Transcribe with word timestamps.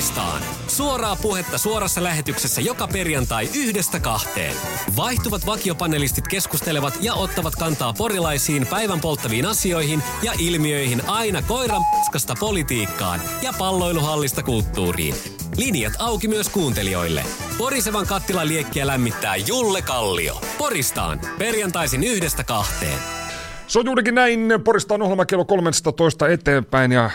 Poristaan. 0.00 0.42
Suoraa 0.66 1.16
puhetta 1.16 1.58
suorassa 1.58 2.02
lähetyksessä 2.02 2.60
joka 2.60 2.88
perjantai 2.88 3.48
yhdestä 3.54 4.00
kahteen. 4.00 4.56
Vaihtuvat 4.96 5.46
vakiopanelistit 5.46 6.28
keskustelevat 6.28 6.94
ja 7.00 7.14
ottavat 7.14 7.56
kantaa 7.56 7.92
porilaisiin 7.92 8.66
päivän 8.66 9.00
polttaviin 9.00 9.46
asioihin 9.46 10.02
ja 10.22 10.32
ilmiöihin 10.38 11.08
aina 11.08 11.42
koiran 11.42 11.82
paskasta 11.92 12.34
politiikkaan 12.40 13.20
ja 13.42 13.52
palloiluhallista 13.58 14.42
kulttuuriin. 14.42 15.14
Linjat 15.56 15.92
auki 15.98 16.28
myös 16.28 16.48
kuuntelijoille. 16.48 17.24
Porisevan 17.58 18.06
kattilan 18.06 18.48
liekkiä 18.48 18.86
lämmittää 18.86 19.36
Julle 19.36 19.82
Kallio. 19.82 20.40
Poristaan. 20.58 21.20
Perjantaisin 21.38 22.04
yhdestä 22.04 22.44
kahteen. 22.44 23.19
Se 23.70 23.78
on 23.78 23.86
juurikin 23.86 24.14
näin. 24.14 24.52
Porista 24.64 24.94
on 24.94 25.02
ohjelma 25.02 25.26
kello 25.26 25.44
13 25.44 26.28
eteenpäin 26.28 26.92
ja 26.92 27.04
äh, 27.04 27.12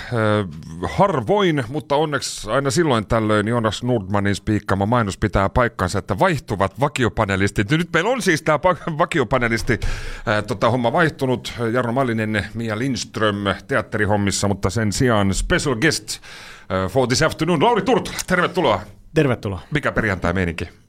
harvoin, 0.89 1.63
mutta 1.69 1.95
onneksi 1.95 2.49
aina 2.51 2.71
silloin 2.71 3.07
tällöin 3.07 3.47
Jonas 3.47 3.83
Nordmanin 3.83 4.35
spiikkama 4.35 4.85
mainos 4.85 5.17
pitää 5.17 5.49
paikkansa, 5.49 5.99
että 5.99 6.19
vaihtuvat 6.19 6.79
vakiopanelistit. 6.79 7.71
Nyt 7.71 7.89
meillä 7.93 8.09
on 8.09 8.21
siis 8.21 8.41
tämä 8.41 8.59
vakiopanelisti 8.97 9.79
äh, 10.27 10.43
tota, 10.43 10.69
homma 10.69 10.93
vaihtunut. 10.93 11.53
Jarno 11.73 11.91
Mallinen, 11.91 12.45
Mia 12.53 12.79
Lindström 12.79 13.37
teatterihommissa, 13.67 14.47
mutta 14.47 14.69
sen 14.69 14.91
sijaan 14.91 15.33
special 15.33 15.75
guest 15.75 16.09
äh, 16.09 16.91
for 16.91 17.07
this 17.07 17.21
afternoon, 17.21 17.63
Lauri 17.63 17.81
Turtula. 17.81 18.17
Tervetuloa. 18.27 18.81
Tervetuloa. 19.13 19.59
Mikä 19.71 19.91
perjantai 19.91 20.33
meininki? 20.33 20.84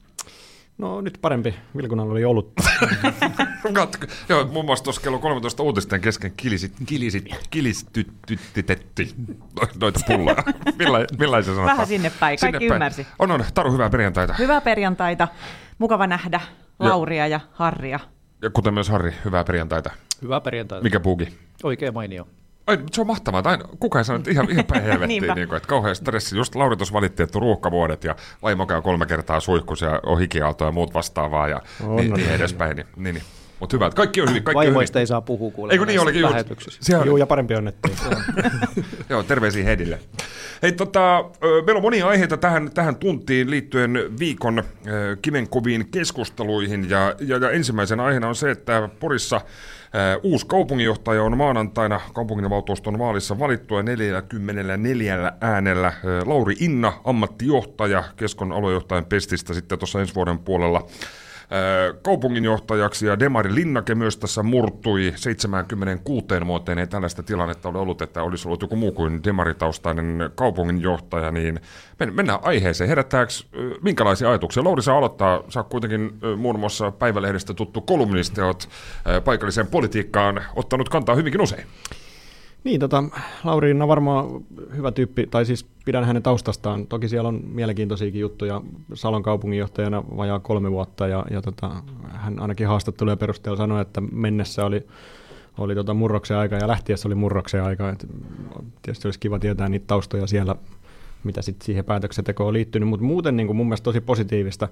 No 0.77 1.01
nyt 1.01 1.17
parempi. 1.21 1.55
Vilkunalla 1.77 2.11
oli 2.11 2.25
ollut. 2.25 2.53
Katso, 3.73 3.99
joo, 4.29 4.45
muun 4.45 4.65
muassa 4.65 4.83
tuossa 4.83 5.01
kello 5.01 5.19
13 5.19 5.63
uutisten 5.63 6.01
kesken 6.01 6.33
kilisit, 6.37 6.73
kilisit, 6.85 7.25
kilistytytetti 7.49 9.15
noita 9.81 9.99
pulloja. 10.07 10.43
Milla, 10.79 10.97
millaisia 11.19 11.53
sanotaan? 11.53 11.77
Vähän 11.77 11.87
sinne 11.87 12.11
päin, 12.19 12.39
kaikki 12.39 12.65
ymmärsi. 12.65 13.07
On, 13.19 13.31
on. 13.31 13.45
Taru, 13.53 13.71
hyvää 13.71 13.89
perjantaita. 13.89 14.33
Hyvää 14.33 14.61
perjantaita. 14.61 15.27
Mukava 15.77 16.07
nähdä 16.07 16.41
Lauria 16.79 17.27
ja 17.27 17.39
Harria. 17.51 17.99
Ja 18.41 18.49
kuten 18.49 18.73
myös 18.73 18.89
Harri, 18.89 19.13
hyvää 19.25 19.43
perjantaita. 19.43 19.89
Hyvää 20.21 20.41
perjantaita. 20.41 20.83
Mikä 20.83 20.99
puuki? 20.99 21.37
Oikein 21.63 21.93
mainio. 21.93 22.27
Ai, 22.67 22.77
se 22.91 23.01
on 23.01 23.07
mahtavaa. 23.07 23.41
Aina, 23.45 23.63
kukaan 23.79 23.99
ei 23.99 24.05
sanonut 24.05 24.27
ihan, 24.27 24.49
ihan 24.51 24.65
päin 24.65 24.83
helvettiin, 24.91 25.23
niin 25.35 25.47
kuin, 25.47 25.57
että 25.57 25.67
kauhean 25.69 25.95
stressi. 25.95 26.37
Just 26.37 26.55
Lauri 26.55 26.77
tuossa 26.77 26.93
valitti, 26.93 27.23
että 27.23 27.39
ruuhkavuodet 27.39 28.03
ja 28.03 28.15
vaimo 28.43 28.65
käy 28.65 28.81
kolme 28.81 29.05
kertaa 29.05 29.39
suihkus 29.39 29.81
ja 29.81 29.99
on 30.05 30.19
hikiaalto 30.19 30.65
ja 30.65 30.71
muut 30.71 30.93
vastaavaa 30.93 31.47
ja 31.47 31.61
On, 31.83 31.95
niin, 31.95 32.13
on. 32.13 32.19
niin 32.19 32.31
edespäin. 32.31 32.75
Niin, 32.75 32.87
niin, 32.95 33.13
niin. 33.15 33.23
Mutta 33.59 33.75
hyvä, 33.75 33.85
että 33.85 33.95
kaikki 33.97 34.21
on 34.21 34.29
hyvin. 34.29 34.43
Kaikki 34.43 34.57
on 34.57 34.63
hyvin. 34.63 34.73
Vaimoista 34.73 34.99
ei 34.99 35.07
saa 35.07 35.21
puhua 35.21 35.51
kuulemma 35.51 35.73
Eikö 35.73 35.85
niin 35.85 35.99
olikin 35.99 36.21
lähetyksissä. 36.21 36.79
Siellä- 36.83 37.05
Juu, 37.05 37.17
ja 37.17 37.25
parempi 37.27 37.55
on, 37.55 37.67
että 37.67 37.89
Joo, 39.09 39.23
terveisiä 39.23 39.63
Hedille. 39.63 39.99
Hei, 40.61 40.71
tota, 40.71 41.25
meillä 41.41 41.77
on 41.77 41.81
monia 41.81 42.07
aiheita 42.07 42.37
tähän, 42.37 42.71
tähän 42.73 42.95
tuntiin 42.95 43.49
liittyen 43.49 43.99
viikon 44.19 44.63
ö, 44.87 45.17
kivenkoviin 45.21 45.87
keskusteluihin. 45.91 46.89
Ja, 46.89 47.15
ja, 47.19 47.37
ja 47.37 47.49
ensimmäisenä 47.51 48.03
aiheena 48.03 48.27
on 48.27 48.35
se, 48.35 48.51
että 48.51 48.89
Porissa 48.99 49.41
uusi 50.23 50.45
kaupunginjohtaja 50.47 51.23
on 51.23 51.37
maanantaina 51.37 52.01
kaupunginvaltuuston 52.13 52.99
vaalissa 52.99 53.39
valittu 53.39 53.75
ja 53.75 53.83
44 53.83 55.33
äänellä. 55.41 55.93
Ö, 56.05 56.21
Lauri 56.25 56.55
Inna, 56.59 56.93
ammattijohtaja, 57.03 58.03
Keskon 58.15 58.51
aluejohtajan 58.51 59.05
pestistä 59.05 59.53
sitten 59.53 59.79
tuossa 59.79 59.99
ensi 59.99 60.15
vuoden 60.15 60.39
puolella 60.39 60.87
kaupunginjohtajaksi 62.01 63.05
ja 63.05 63.19
Demari 63.19 63.55
Linnake 63.55 63.95
myös 63.95 64.17
tässä 64.17 64.43
murtui 64.43 65.13
76 65.15 66.27
vuoteen. 66.47 66.79
Ei 66.79 66.87
tällaista 66.87 67.23
tilannetta 67.23 67.69
ole 67.69 67.79
ollut, 67.79 68.01
että 68.01 68.23
olisi 68.23 68.47
ollut 68.47 68.61
joku 68.61 68.75
muu 68.75 68.91
kuin 68.91 69.23
Demaritaustainen 69.23 70.29
kaupunginjohtaja, 70.35 71.31
niin 71.31 71.59
men- 71.99 72.13
mennään 72.15 72.39
aiheeseen. 72.41 72.87
Herättääkö 72.87 73.31
minkälaisia 73.81 74.29
ajatuksia? 74.29 74.63
Lauri 74.63 74.81
saa 74.81 74.97
aloittaa. 74.97 75.43
Sä 75.49 75.63
kuitenkin 75.63 76.19
muun 76.37 76.59
muassa 76.59 76.91
Päivälehdestä 76.91 77.53
tuttu 77.53 77.81
kolumnisti, 77.81 78.41
oot 78.41 78.69
paikalliseen 79.23 79.67
politiikkaan 79.67 80.43
ottanut 80.55 80.89
kantaa 80.89 81.15
hyvinkin 81.15 81.41
usein. 81.41 81.67
Niin, 82.63 82.79
tota, 82.79 83.03
Lauri 83.43 83.71
on 83.71 83.87
varmaan 83.87 84.25
hyvä 84.75 84.91
tyyppi, 84.91 85.27
tai 85.31 85.45
siis 85.45 85.65
pidän 85.85 86.05
hänen 86.05 86.23
taustastaan. 86.23 86.87
Toki 86.87 87.09
siellä 87.09 87.27
on 87.27 87.41
mielenkiintoisiakin 87.43 88.21
juttuja. 88.21 88.61
Salon 88.93 89.23
kaupunginjohtajana 89.23 90.03
vajaa 90.17 90.39
kolme 90.39 90.71
vuotta, 90.71 91.07
ja, 91.07 91.25
ja 91.31 91.41
tota, 91.41 91.71
hän 92.09 92.39
ainakin 92.39 92.67
haastattelujen 92.67 93.17
perusteella 93.17 93.57
sanoi, 93.57 93.81
että 93.81 94.01
mennessä 94.01 94.65
oli, 94.65 94.87
oli 95.57 95.75
tota 95.75 95.93
murroksen 95.93 96.37
aika, 96.37 96.55
ja 96.55 96.67
lähtiessä 96.67 97.07
oli 97.07 97.15
murroksen 97.15 97.63
aika. 97.63 97.89
Et 97.89 98.07
tietysti 98.81 99.07
olisi 99.07 99.19
kiva 99.19 99.39
tietää 99.39 99.69
niitä 99.69 99.87
taustoja 99.87 100.27
siellä, 100.27 100.55
mitä 101.23 101.41
sitten 101.41 101.65
siihen 101.65 101.85
päätöksentekoon 101.85 102.47
on 102.47 102.53
liittynyt, 102.53 102.89
mutta 102.89 103.05
muuten 103.05 103.37
niin 103.37 103.55
mun 103.55 103.67
mielestä 103.67 103.83
tosi 103.83 104.01
positiivista. 104.01 104.67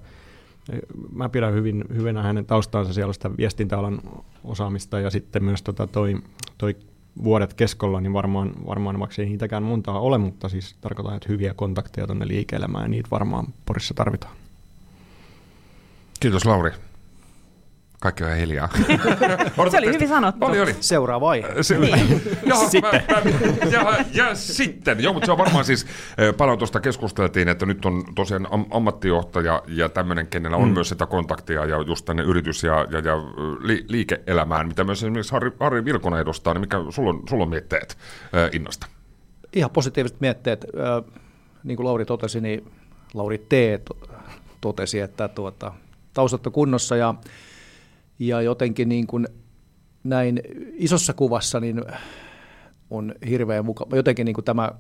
Mä 1.12 1.30
pidän 1.30 1.54
hyvin, 1.54 1.84
hyvänä 1.96 2.24
hänen 2.24 2.46
taustaansa, 2.46 2.94
siellä 2.94 3.10
on 3.10 3.14
sitä 3.14 3.38
viestintäalan 3.38 4.02
osaamista 4.44 5.00
ja 5.00 5.10
sitten 5.10 5.44
myös 5.44 5.62
tota 5.62 5.88
toi, 5.88 6.18
toi 6.58 6.76
vuodet 7.24 7.54
keskolla, 7.54 8.02
niin 8.02 8.14
varmaan, 8.14 8.54
varmaan 8.66 9.00
vaikka 9.00 9.22
ei 9.22 9.30
niitäkään 9.30 9.64
montaa 9.64 10.00
ole, 10.00 10.18
mutta 10.18 10.50
siis 10.50 10.76
tarkoitan, 10.82 11.16
että 11.16 11.30
hyviä 11.30 11.54
kontakteja 11.54 12.08
tuonne 12.08 12.28
liike-elämään 12.28 12.84
ja 12.84 12.88
niitä 12.88 13.10
varmaan 13.12 13.48
Porissa 13.66 13.94
tarvitaan. 13.94 14.36
Kiitos 16.20 16.46
Lauri. 16.46 16.72
Kaikki 18.06 18.24
on 18.24 18.36
hiljaa. 18.36 18.70
Se 19.72 19.78
oli 19.78 19.94
hyvin 19.94 20.08
sanottu. 20.08 20.46
Oli, 20.46 20.60
oli. 20.60 20.76
Seuraava 20.80 21.30
aihe. 21.30 21.64
Se, 21.64 21.78
niin. 21.78 22.22
Jaha, 22.46 22.70
sitten. 22.70 23.04
Mä, 23.10 23.22
mä, 23.22 23.70
ja, 23.72 24.06
ja 24.14 24.36
sitten. 24.36 25.04
Joo, 25.04 25.14
mutta 25.14 25.26
se 25.26 25.32
on 25.32 25.38
varmaan 25.38 25.66
siis, 25.66 25.86
paljon 26.38 26.58
tuosta 26.58 26.80
keskusteltiin, 26.80 27.48
että 27.48 27.66
nyt 27.66 27.86
on 27.86 28.04
tosiaan 28.16 28.48
am, 28.52 28.66
ammattijohtaja 28.72 29.64
ja 29.68 29.90
tämmöinen, 29.90 30.28
kenellä 30.28 30.58
on 30.58 30.68
mm. 30.68 30.74
myös 30.74 30.90
sitä 30.90 31.06
kontaktia 31.06 31.66
ja 31.66 31.82
just 31.82 32.06
tänne 32.06 32.24
yritys- 32.24 32.64
ja, 32.64 32.88
ja, 32.92 33.00
ja 33.00 33.18
li, 33.60 33.86
liike-elämään, 33.90 34.68
mitä 34.68 34.84
myös 34.84 35.04
esimerkiksi 35.04 35.32
Harri, 35.32 35.52
Harri 35.60 35.86
Vilkonen 35.86 36.20
edustaa, 36.20 36.54
niin 36.54 36.62
mikä 36.62 36.78
sulla 36.90 37.10
on, 37.10 37.24
sulla 37.30 37.44
on 37.44 37.50
mietteet 37.50 37.98
äh, 38.36 38.50
Innasta? 38.54 38.88
Ihan 39.54 39.72
positiiviset 39.72 40.22
mietteet. 40.22 40.66
Ö, 40.76 41.04
Niin 41.64 41.76
kuin 41.78 41.86
Lauri 41.86 42.06
totesi, 42.06 42.42
niin 42.42 42.72
Lauri 43.14 43.38
T. 43.38 43.52
to- 43.86 43.98
totesi, 44.62 45.00
että 45.00 45.28
tuota, 45.28 45.72
taustat 46.14 46.48
on 46.48 46.54
kunnossa 46.54 46.96
ja, 46.96 47.16
ja 48.20 48.42
jotenkin 48.42 48.90
niin 48.90 49.08
kuin 49.08 49.28
näin 50.04 50.42
isossa 50.74 51.14
kuvassa 51.14 51.60
niin 51.60 51.82
on 52.90 53.16
hirveän 53.30 53.66
mukava. 53.66 53.96
Jotenkin 53.96 54.26
niin 54.26 54.34
kuin 54.34 54.46
tämä 54.46 54.72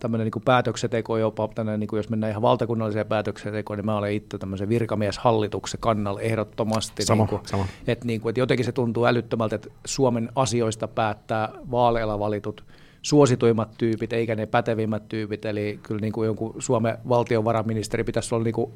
tämmöinen 0.00 0.24
niin 0.24 0.32
kuin 0.32 0.42
päätöksenteko, 0.42 1.16
jopa 1.16 1.48
tämmöinen, 1.54 1.80
niin 1.80 1.88
kuin 1.88 1.98
jos 1.98 2.08
mennään 2.08 2.30
ihan 2.30 2.42
valtakunnalliseen 2.42 3.06
päätöksentekoon, 3.06 3.78
niin 3.78 3.86
mä 3.86 3.96
olen 3.96 4.12
itse 4.12 4.38
tämmöisen 4.38 4.68
virkamieshallituksen 4.68 5.80
kannalla 5.80 6.20
ehdottomasti. 6.20 7.02
Sama, 7.02 7.22
niin 7.22 7.28
kuin, 7.28 7.42
sama. 7.46 7.66
Että, 7.86 8.06
niin 8.06 8.20
kuin, 8.20 8.30
että 8.30 8.40
jotenkin 8.40 8.66
se 8.66 8.72
tuntuu 8.72 9.04
älyttömältä, 9.04 9.56
että 9.56 9.68
Suomen 9.84 10.28
asioista 10.34 10.88
päättää 10.88 11.52
vaaleilla 11.70 12.18
valitut 12.18 12.64
suosituimmat 13.02 13.70
tyypit, 13.78 14.12
eikä 14.12 14.34
ne 14.34 14.46
pätevimmät 14.46 15.08
tyypit. 15.08 15.44
Eli 15.44 15.80
kyllä 15.82 16.00
niin 16.00 16.12
kuin 16.12 16.26
jonkun 16.26 16.54
Suomen 16.58 16.98
valtiovarainministeri 17.08 18.04
pitäisi 18.04 18.34
olla 18.34 18.44
niin 18.44 18.54
kuin 18.54 18.72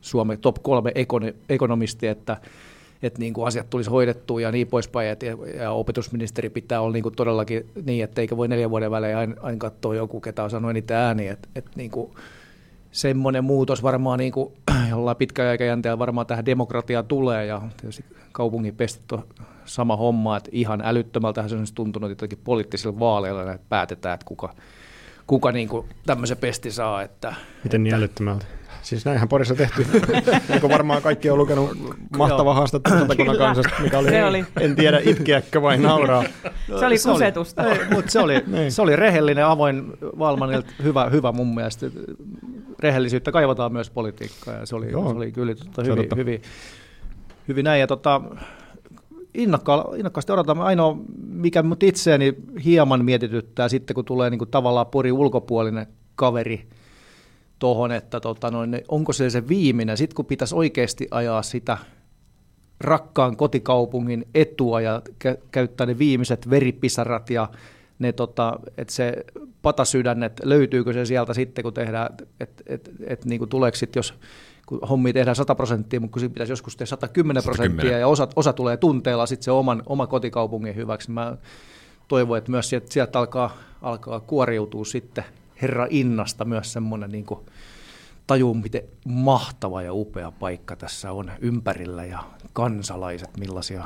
Suomen 0.00 0.38
top 0.38 0.56
kolme 0.62 0.92
ekonomisti, 1.48 2.06
että, 2.06 2.36
että 3.02 3.18
niin 3.18 3.34
kuin 3.34 3.46
asiat 3.46 3.70
tulisi 3.70 3.90
hoidettua 3.90 4.40
ja 4.40 4.52
niin 4.52 4.66
poispäin. 4.66 5.08
Et, 5.08 5.22
ja, 5.22 5.70
opetusministeri 5.70 6.50
pitää 6.50 6.80
olla 6.80 6.92
niin 6.92 7.02
kuin 7.02 7.14
todellakin 7.14 7.70
niin, 7.84 8.04
että 8.04 8.20
eikä 8.20 8.36
voi 8.36 8.48
neljän 8.48 8.70
vuoden 8.70 8.90
välein 8.90 9.16
aina, 9.16 9.34
aina 9.42 9.58
katsoa 9.58 9.94
joku, 9.94 10.20
ketä 10.20 10.44
on 10.44 10.50
sanonut 10.50 10.70
eniten 10.70 10.96
ääniä. 10.96 11.32
Että, 11.32 11.48
että 11.54 11.70
niin 11.76 11.90
kuin, 11.90 12.10
semmoinen 12.90 13.44
muutos 13.44 13.82
varmaan 13.82 14.18
niin 14.18 14.32
kuin, 14.32 14.52
jollain 14.90 15.16
pitkällä 15.16 15.50
aikajänteellä 15.50 15.98
varmaan 15.98 16.26
tähän 16.26 16.46
demokratiaan 16.46 17.06
tulee 17.06 17.46
ja 17.46 17.62
tietysti 17.80 18.04
kaupungin 18.32 18.76
pestit 18.76 19.12
on 19.12 19.24
sama 19.64 19.96
homma, 19.96 20.36
että 20.36 20.50
ihan 20.52 20.82
älyttömältähän 20.84 21.50
se 21.50 21.56
on 21.56 21.66
tuntunut 21.74 22.10
jotenkin 22.10 22.38
poliittisilla 22.44 22.98
vaaleilla, 22.98 23.52
että 23.52 23.66
päätetään, 23.68 24.14
että 24.14 24.26
kuka, 24.26 24.54
kuka 25.26 25.52
niin 25.52 25.68
kuin 25.68 25.88
tämmöisen 26.06 26.36
pesti 26.36 26.70
saa, 26.70 27.02
että 27.02 27.34
Miten 27.64 27.82
niin 27.82 27.94
älyttömältä? 27.94 28.46
Siis 28.86 29.04
näinhän 29.04 29.28
Porissa 29.28 29.54
tehty. 29.54 29.86
niin 30.48 30.60
kuin 30.60 30.72
varmaan 30.72 31.02
kaikki 31.02 31.30
on 31.30 31.38
lukenut 31.38 31.70
mahtava 32.16 32.54
haastattelu 32.54 32.98
Satakunnan 32.98 33.36
kansasta, 33.38 33.82
mikä 33.82 33.98
oli, 33.98 34.08
Se 34.08 34.24
oli. 34.24 34.44
en 34.60 34.76
tiedä 34.76 35.00
itkeäkö 35.04 35.62
vai 35.62 35.78
nauraa. 35.78 36.24
Se 36.78 36.86
oli 36.86 36.96
kusetusta. 37.12 37.64
Ei, 37.64 37.78
mutta 37.90 38.10
se 38.10 38.20
oli, 38.20 38.42
Niin. 38.46 38.72
se 38.72 38.82
oli 38.82 38.96
rehellinen, 38.96 39.46
avoin 39.46 39.92
Valmanilta, 40.18 40.72
hyvä, 40.82 41.04
hyvä 41.10 41.32
mun 41.32 41.54
mielestä. 41.54 41.86
Rehellisyyttä 42.78 43.32
kaivataan 43.32 43.72
myös 43.72 43.90
politiikkaan 43.90 44.60
ja 44.60 44.66
se 44.66 44.76
oli, 44.76 44.90
Joo. 44.90 45.08
se 45.10 45.16
oli 45.16 45.32
kyllä 45.32 45.54
Se 45.54 45.64
on 45.80 45.86
hyvin, 45.86 45.96
totta. 45.98 46.16
hyvin, 46.16 46.42
hyvin 47.48 47.64
näin. 47.64 47.80
Ja 47.80 47.86
tota, 47.86 48.20
innokka- 49.38 49.96
innokkaasti 49.96 50.32
odotamme. 50.32 50.64
Ainoa, 50.64 50.96
mikä 51.28 51.62
mut 51.62 51.82
itseäni 51.82 52.34
hieman 52.64 53.04
mietityttää 53.04 53.68
sitten, 53.68 53.94
kun 53.94 54.04
tulee 54.04 54.30
niin 54.30 54.38
kuin 54.38 54.50
tavallaan 54.50 54.86
Porin 54.86 55.12
ulkopuolinen 55.12 55.86
kaveri 56.14 56.68
tuohon, 57.58 57.92
että 57.92 58.20
tota 58.20 58.50
noin, 58.50 58.80
onko 58.88 59.12
se 59.12 59.30
se 59.30 59.48
viimeinen, 59.48 59.96
sitten 59.96 60.16
kun 60.16 60.24
pitäisi 60.24 60.54
oikeasti 60.54 61.08
ajaa 61.10 61.42
sitä 61.42 61.78
rakkaan 62.80 63.36
kotikaupungin 63.36 64.28
etua 64.34 64.80
ja 64.80 65.02
kä- 65.24 65.38
käyttää 65.50 65.86
ne 65.86 65.98
viimeiset 65.98 66.50
veripisarat 66.50 67.30
ja 67.30 67.48
ne, 67.98 68.12
tota, 68.12 68.60
että 68.78 68.94
se 68.94 69.24
patasydän, 69.62 70.22
että 70.22 70.42
löytyykö 70.48 70.92
se 70.92 71.04
sieltä 71.04 71.34
sitten, 71.34 71.62
kun 71.62 71.74
tehdään, 71.74 72.08
että 72.40 72.62
et, 72.66 72.90
et, 73.06 73.24
niin 73.24 73.38
kuin 73.38 73.48
tuleeko 73.48 73.76
sitten, 73.76 73.98
jos 73.98 74.14
kun 74.66 74.80
hommia 74.88 75.12
tehdään 75.12 75.36
100 75.36 75.54
prosenttia, 75.54 76.00
mutta 76.00 76.12
kun 76.12 76.20
siinä 76.20 76.32
pitäisi 76.32 76.52
joskus 76.52 76.76
tehdä 76.76 76.86
110 76.86 77.42
prosenttia 77.42 77.76
110. 77.76 78.00
ja 78.00 78.08
osa, 78.08 78.28
osa 78.36 78.52
tulee 78.52 78.76
tunteella 78.76 79.26
sitten 79.26 79.44
se 79.44 79.50
oman, 79.50 79.82
oma 79.86 80.06
kotikaupungin 80.06 80.76
hyväksi. 80.76 81.10
Mä 81.10 81.36
toivon, 82.08 82.38
että 82.38 82.50
myös 82.50 82.68
sieltä, 82.68 82.86
sieltä 82.90 83.18
alkaa, 83.18 83.56
alkaa 83.82 84.20
kuoriutua 84.20 84.84
sitten 84.84 85.24
herra 85.62 85.86
Innasta 85.90 86.44
myös 86.44 86.72
semmoinen 86.72 87.10
niin 87.10 87.26
tajuu, 88.26 88.54
miten 88.54 88.82
mahtava 89.04 89.82
ja 89.82 89.92
upea 89.92 90.30
paikka 90.30 90.76
tässä 90.76 91.12
on 91.12 91.32
ympärillä 91.40 92.04
ja 92.04 92.24
kansalaiset, 92.52 93.36
millaisia 93.36 93.84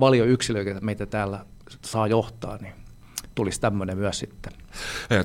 valioyksilöitä 0.00 0.80
meitä 0.80 1.06
täällä 1.06 1.46
saa 1.82 2.06
johtaa, 2.06 2.56
niin 2.56 2.72
tulisi 3.34 3.60
tämmöinen 3.60 3.98
myös 3.98 4.18
sitten. 4.18 4.52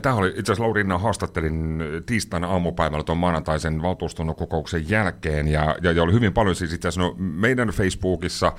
Tämä 0.01 0.15
oli 0.15 0.27
itse 0.27 0.41
asiassa 0.41 0.63
Lauri 0.63 0.79
Rinnan 0.79 1.01
haastattelin 1.01 1.83
tiistaina 2.05 2.47
aamupäivällä 2.47 3.03
tuon 3.03 3.17
maanantaisen 3.17 3.81
valtuuston 3.81 4.35
kokouksen 4.35 4.89
jälkeen, 4.89 5.47
ja, 5.47 5.75
ja, 5.81 5.91
ja 5.91 6.03
oli 6.03 6.13
hyvin 6.13 6.33
paljon 6.33 6.55
siis 6.55 6.73
itse 6.73 6.87
asiassa 6.87 7.01
no, 7.01 7.15
meidän 7.17 7.67
Facebookissa, 7.67 8.47
äh, 8.47 8.53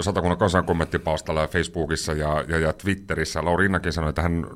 Satakunnan 0.00 0.38
kansan 0.38 0.64
kommenttipalstalla 0.64 1.40
ja 1.40 1.48
Facebookissa 1.48 2.12
ja, 2.12 2.44
ja, 2.48 2.58
ja 2.58 2.72
Twitterissä. 2.72 3.44
Lauri 3.44 3.62
Rinnakin 3.62 3.92
sanoi, 3.92 4.08
että 4.08 4.22
hän 4.22 4.46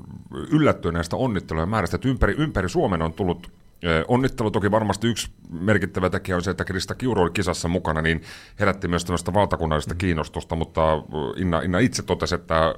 yllättyi 0.51 0.91
näistä 0.91 1.15
onnittelujen 1.15 1.69
määrästä, 1.69 1.95
että 1.95 2.09
ympäri, 2.09 2.35
ympäri 2.37 2.69
Suomen 2.69 3.01
on 3.01 3.13
tullut 3.13 3.51
Ö, 3.83 4.05
Onnittelu 4.07 4.51
toki 4.51 4.71
varmasti 4.71 5.07
yksi 5.07 5.31
merkittävä 5.49 6.09
tekijä 6.09 6.35
on 6.35 6.43
se, 6.43 6.51
että 6.51 6.65
Krista 6.65 6.95
Kiuru 6.95 7.21
oli 7.21 7.31
kisassa 7.31 7.67
mukana, 7.67 8.01
niin 8.01 8.21
herätti 8.59 8.87
myös 8.87 9.05
tämmöistä 9.05 9.33
valtakunnallista 9.33 9.95
kiinnostusta, 9.95 10.55
mutta 10.55 10.81
Inna, 11.35 11.61
Inna 11.61 11.79
itse 11.79 12.03
totesi, 12.03 12.35
että 12.35 12.75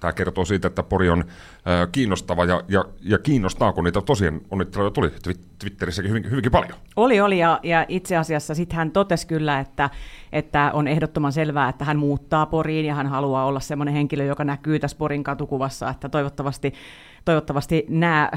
tämä 0.00 0.12
kertoo 0.12 0.44
siitä, 0.44 0.68
että 0.68 0.82
Pori 0.82 1.10
on 1.10 1.24
ö, 1.24 1.88
kiinnostava 1.92 2.44
ja, 2.44 2.62
ja, 2.68 2.84
ja 3.02 3.18
kiinnostaa, 3.18 3.72
kun 3.72 3.84
niitä 3.84 4.00
tosiaan 4.00 4.40
onnitteluja 4.50 4.90
tuli 4.90 5.08
Twi- 5.08 5.40
Twitterissäkin 5.58 6.10
hyvin, 6.10 6.30
hyvinkin 6.30 6.52
paljon. 6.52 6.74
Oli, 6.96 7.20
oli, 7.20 7.38
ja, 7.38 7.60
ja 7.62 7.86
itse 7.88 8.16
asiassa 8.16 8.54
sitten 8.54 8.76
hän 8.76 8.90
totesi 8.90 9.26
kyllä, 9.26 9.60
että, 9.60 9.90
että 10.32 10.70
on 10.74 10.88
ehdottoman 10.88 11.32
selvää, 11.32 11.68
että 11.68 11.84
hän 11.84 11.98
muuttaa 11.98 12.46
Poriin 12.46 12.86
ja 12.86 12.94
hän 12.94 13.06
haluaa 13.06 13.44
olla 13.44 13.60
semmoinen 13.60 13.94
henkilö, 13.94 14.24
joka 14.24 14.44
näkyy 14.44 14.78
tässä 14.78 14.96
Porin 14.96 15.24
katukuvassa, 15.24 15.90
että 15.90 16.08
toivottavasti, 16.08 16.74
toivottavasti 17.24 17.86
nämä 17.88 18.30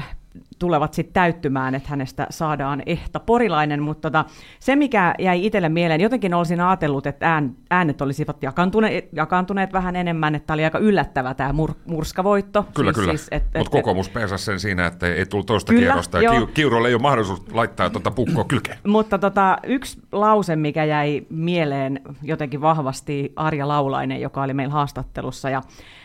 tulevat 0.58 0.94
sitten 0.94 1.14
täyttymään, 1.14 1.74
että 1.74 1.88
hänestä 1.88 2.26
saadaan 2.30 2.82
ehta 2.86 3.20
porilainen, 3.20 3.82
mutta 3.82 4.10
tota, 4.10 4.24
se 4.60 4.76
mikä 4.76 5.14
jäi 5.18 5.46
itselle 5.46 5.68
mieleen, 5.68 6.00
jotenkin 6.00 6.34
olisin 6.34 6.60
ajatellut, 6.60 7.06
että 7.06 7.34
ään, 7.34 7.56
äänet 7.70 8.00
olisivat 8.00 8.42
jakantuneet, 8.42 9.08
jakantuneet 9.12 9.72
vähän 9.72 9.96
enemmän, 9.96 10.34
että 10.34 10.52
oli 10.52 10.64
aika 10.64 10.78
yllättävä 10.78 11.34
tämä 11.34 11.52
mur, 11.52 11.72
murskavoitto. 11.86 12.66
Kyllä, 12.74 12.92
siis, 12.92 13.00
kyllä. 13.00 13.16
Siis, 13.16 13.28
et, 13.30 13.44
Mutta 13.58 13.70
kokoomus 13.70 14.08
pesasi 14.08 14.44
sen 14.44 14.60
siinä, 14.60 14.86
että 14.86 15.06
ei 15.06 15.26
tullut 15.26 15.46
toista 15.46 15.72
Kyllä, 15.72 15.82
kierrosta, 15.82 16.18
ja 16.18 16.22
joo. 16.22 16.34
Kiu- 16.34 16.46
Kiurulle 16.54 16.88
ei 16.88 16.94
ole 16.94 17.02
mahdollisuus 17.02 17.42
laittaa 17.52 17.90
tuota 17.90 18.10
pukkoa 18.10 18.44
kylkeen. 18.44 18.78
Mutta 18.88 19.18
tota, 19.18 19.58
yksi 19.62 20.00
lause, 20.12 20.56
mikä 20.56 20.84
jäi 20.84 21.26
mieleen 21.30 22.00
jotenkin 22.22 22.60
vahvasti, 22.60 23.32
Arja 23.36 23.68
Laulainen, 23.68 24.20
joka 24.20 24.42
oli 24.42 24.54
meillä 24.54 24.72
haastattelussa, 24.72 25.50
ja 25.50 25.62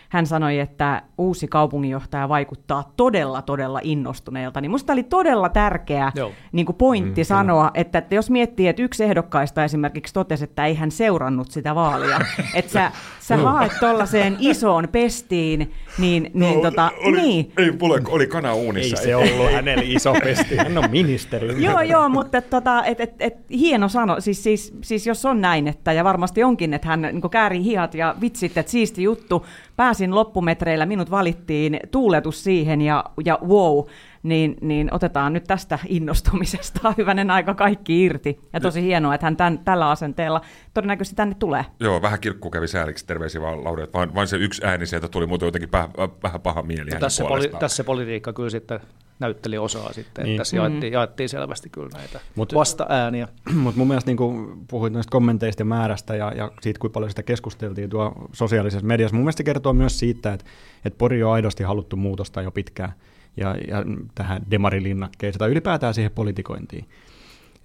hän 0.09 0.25
sanoi, 0.25 0.59
että 0.59 1.01
uusi 1.17 1.47
kaupunginjohtaja 1.47 2.29
vaikuttaa 2.29 2.93
todella, 2.97 3.41
todella 3.41 3.79
innostuneelta. 3.83 4.61
Niin 4.61 4.71
musta 4.71 4.93
oli 4.93 5.03
todella 5.03 5.49
tärkeä 5.49 6.11
Joo. 6.15 6.31
niin 6.51 6.65
kuin 6.65 6.75
pointti 6.75 7.21
mm, 7.21 7.25
sanoa, 7.25 7.71
että, 7.73 7.97
että 7.97 8.15
jos 8.15 8.29
miettii, 8.29 8.67
että 8.67 8.81
yksi 8.81 9.03
ehdokkaista 9.03 9.63
esimerkiksi 9.63 10.13
totesi, 10.13 10.43
että 10.43 10.65
ei 10.65 10.75
hän 10.75 10.91
seurannut 10.91 11.51
sitä 11.51 11.75
vaalia, 11.75 12.21
että 12.53 12.71
sä, 12.71 12.91
sä 13.19 13.37
haet 13.37 13.71
tuollaiseen 13.79 14.37
isoon 14.39 14.87
pestiin, 14.91 15.71
niin, 15.97 16.31
niin, 16.33 16.55
No, 16.55 16.61
tota, 16.61 16.91
oli, 17.05 17.21
niin. 17.21 17.51
Ei, 17.57 17.71
mulle 17.71 18.01
oli 18.07 18.27
kana 18.27 18.51
Ei 18.51 18.65
uunissa. 18.65 19.03
se 19.03 19.15
ollut 19.15 19.51
hänelle 19.53 19.83
iso 19.85 20.13
pesti. 20.23 20.57
Hän 20.57 20.77
on 20.77 20.91
ministeri. 20.91 21.63
Joo, 21.65 21.81
joo, 21.81 22.09
mutta 22.09 22.37
et, 22.37 22.49
tota, 22.49 22.85
et, 22.85 22.99
et, 22.99 23.13
et, 23.19 23.33
hieno 23.49 23.89
sano, 23.89 24.21
siis, 24.21 24.43
siis, 24.43 24.73
siis 24.81 25.07
jos 25.07 25.25
on 25.25 25.41
näin, 25.41 25.67
että, 25.67 25.93
ja 25.93 26.03
varmasti 26.03 26.43
onkin, 26.43 26.73
että 26.73 26.87
hän 26.87 27.01
niin 27.01 27.29
käärii 27.31 27.63
hihat 27.63 27.93
ja 27.93 28.15
vitsit, 28.21 28.57
että 28.57 28.71
siisti 28.71 29.03
juttu, 29.03 29.45
pääsin 29.79 30.15
loppumetreillä, 30.15 30.85
minut 30.85 31.11
valittiin, 31.11 31.79
tuuletus 31.91 32.43
siihen 32.43 32.81
ja, 32.81 33.05
ja 33.25 33.39
wow, 33.47 33.85
niin, 34.23 34.57
niin 34.61 34.93
otetaan 34.93 35.33
nyt 35.33 35.43
tästä 35.43 35.79
innostumisesta 35.87 36.93
hyvänen 36.97 37.31
aika 37.31 37.53
kaikki 37.53 38.03
irti. 38.03 38.39
Ja 38.53 38.59
tosi 38.59 38.81
hienoa, 38.81 39.15
että 39.15 39.25
hän 39.25 39.37
tämän, 39.37 39.59
tällä 39.59 39.89
asenteella 39.89 40.41
todennäköisesti 40.73 41.15
tänne 41.15 41.35
tulee. 41.39 41.65
Joo, 41.79 42.01
vähän 42.01 42.19
kirkku 42.19 42.49
kävi 42.49 42.67
sääliksi, 42.67 43.07
terveisiä 43.07 43.41
vaan 43.41 43.63
Lauri, 43.63 43.83
että 43.83 43.97
vain, 43.97 44.15
vain 44.15 44.27
se 44.27 44.37
yksi 44.37 44.65
ääni 44.65 44.85
sieltä 44.85 45.07
tuli, 45.07 45.27
mutta 45.27 45.45
jotenkin 45.45 45.71
vähän, 45.71 45.89
vähän 46.23 46.41
paha 46.41 46.61
mieli 46.61 46.89
hänen 46.89 46.99
Tässä, 46.99 47.23
poli, 47.23 47.51
tässä 47.59 47.83
politiikka 47.83 48.33
kyllä 48.33 48.49
sitten 48.49 48.79
näytteli 49.19 49.57
osaa 49.57 49.93
sitten, 49.93 50.23
Niin. 50.23 50.33
että 50.33 50.39
tässä 50.39 50.57
jaettiin, 50.57 50.93
jaettiin 50.93 51.29
selvästi 51.29 51.69
kyllä 51.69 51.89
näitä 51.93 52.19
Mut- 52.35 52.55
vasta-ääniä. 52.55 53.27
Mutta 53.53 53.77
mun 53.77 53.87
mielestä 53.87 54.09
niin 54.09 54.17
kun 54.17 54.65
puhuit 54.67 54.93
noista 54.93 55.11
kommenteista 55.11 55.61
ja 55.61 55.65
määrästä 55.65 56.15
ja, 56.15 56.31
ja 56.35 56.51
siitä, 56.61 56.79
kuinka 56.79 56.93
paljon 56.93 57.09
sitä 57.09 57.23
keskusteltiin 57.23 57.89
tuo 57.89 58.29
sosiaalisessa 58.33 58.87
mediassa, 58.87 59.15
mun 59.15 59.23
mielestä 59.23 59.37
se 59.37 59.43
kertoo 59.43 59.73
myös 59.73 59.99
siitä, 59.99 60.33
että, 60.33 60.45
että 60.85 60.97
Pori 60.97 61.23
on 61.23 61.33
aidosti 61.33 61.63
haluttu 61.63 61.95
muutosta 61.95 62.41
jo 62.41 62.51
pitkään 62.51 62.93
ja, 63.37 63.55
ja 63.67 63.83
tähän 64.15 64.41
demarilinnakkeeseen 64.51 65.39
tai 65.39 65.49
ylipäätään 65.49 65.93
siihen 65.93 66.11
politikointiin. 66.11 66.89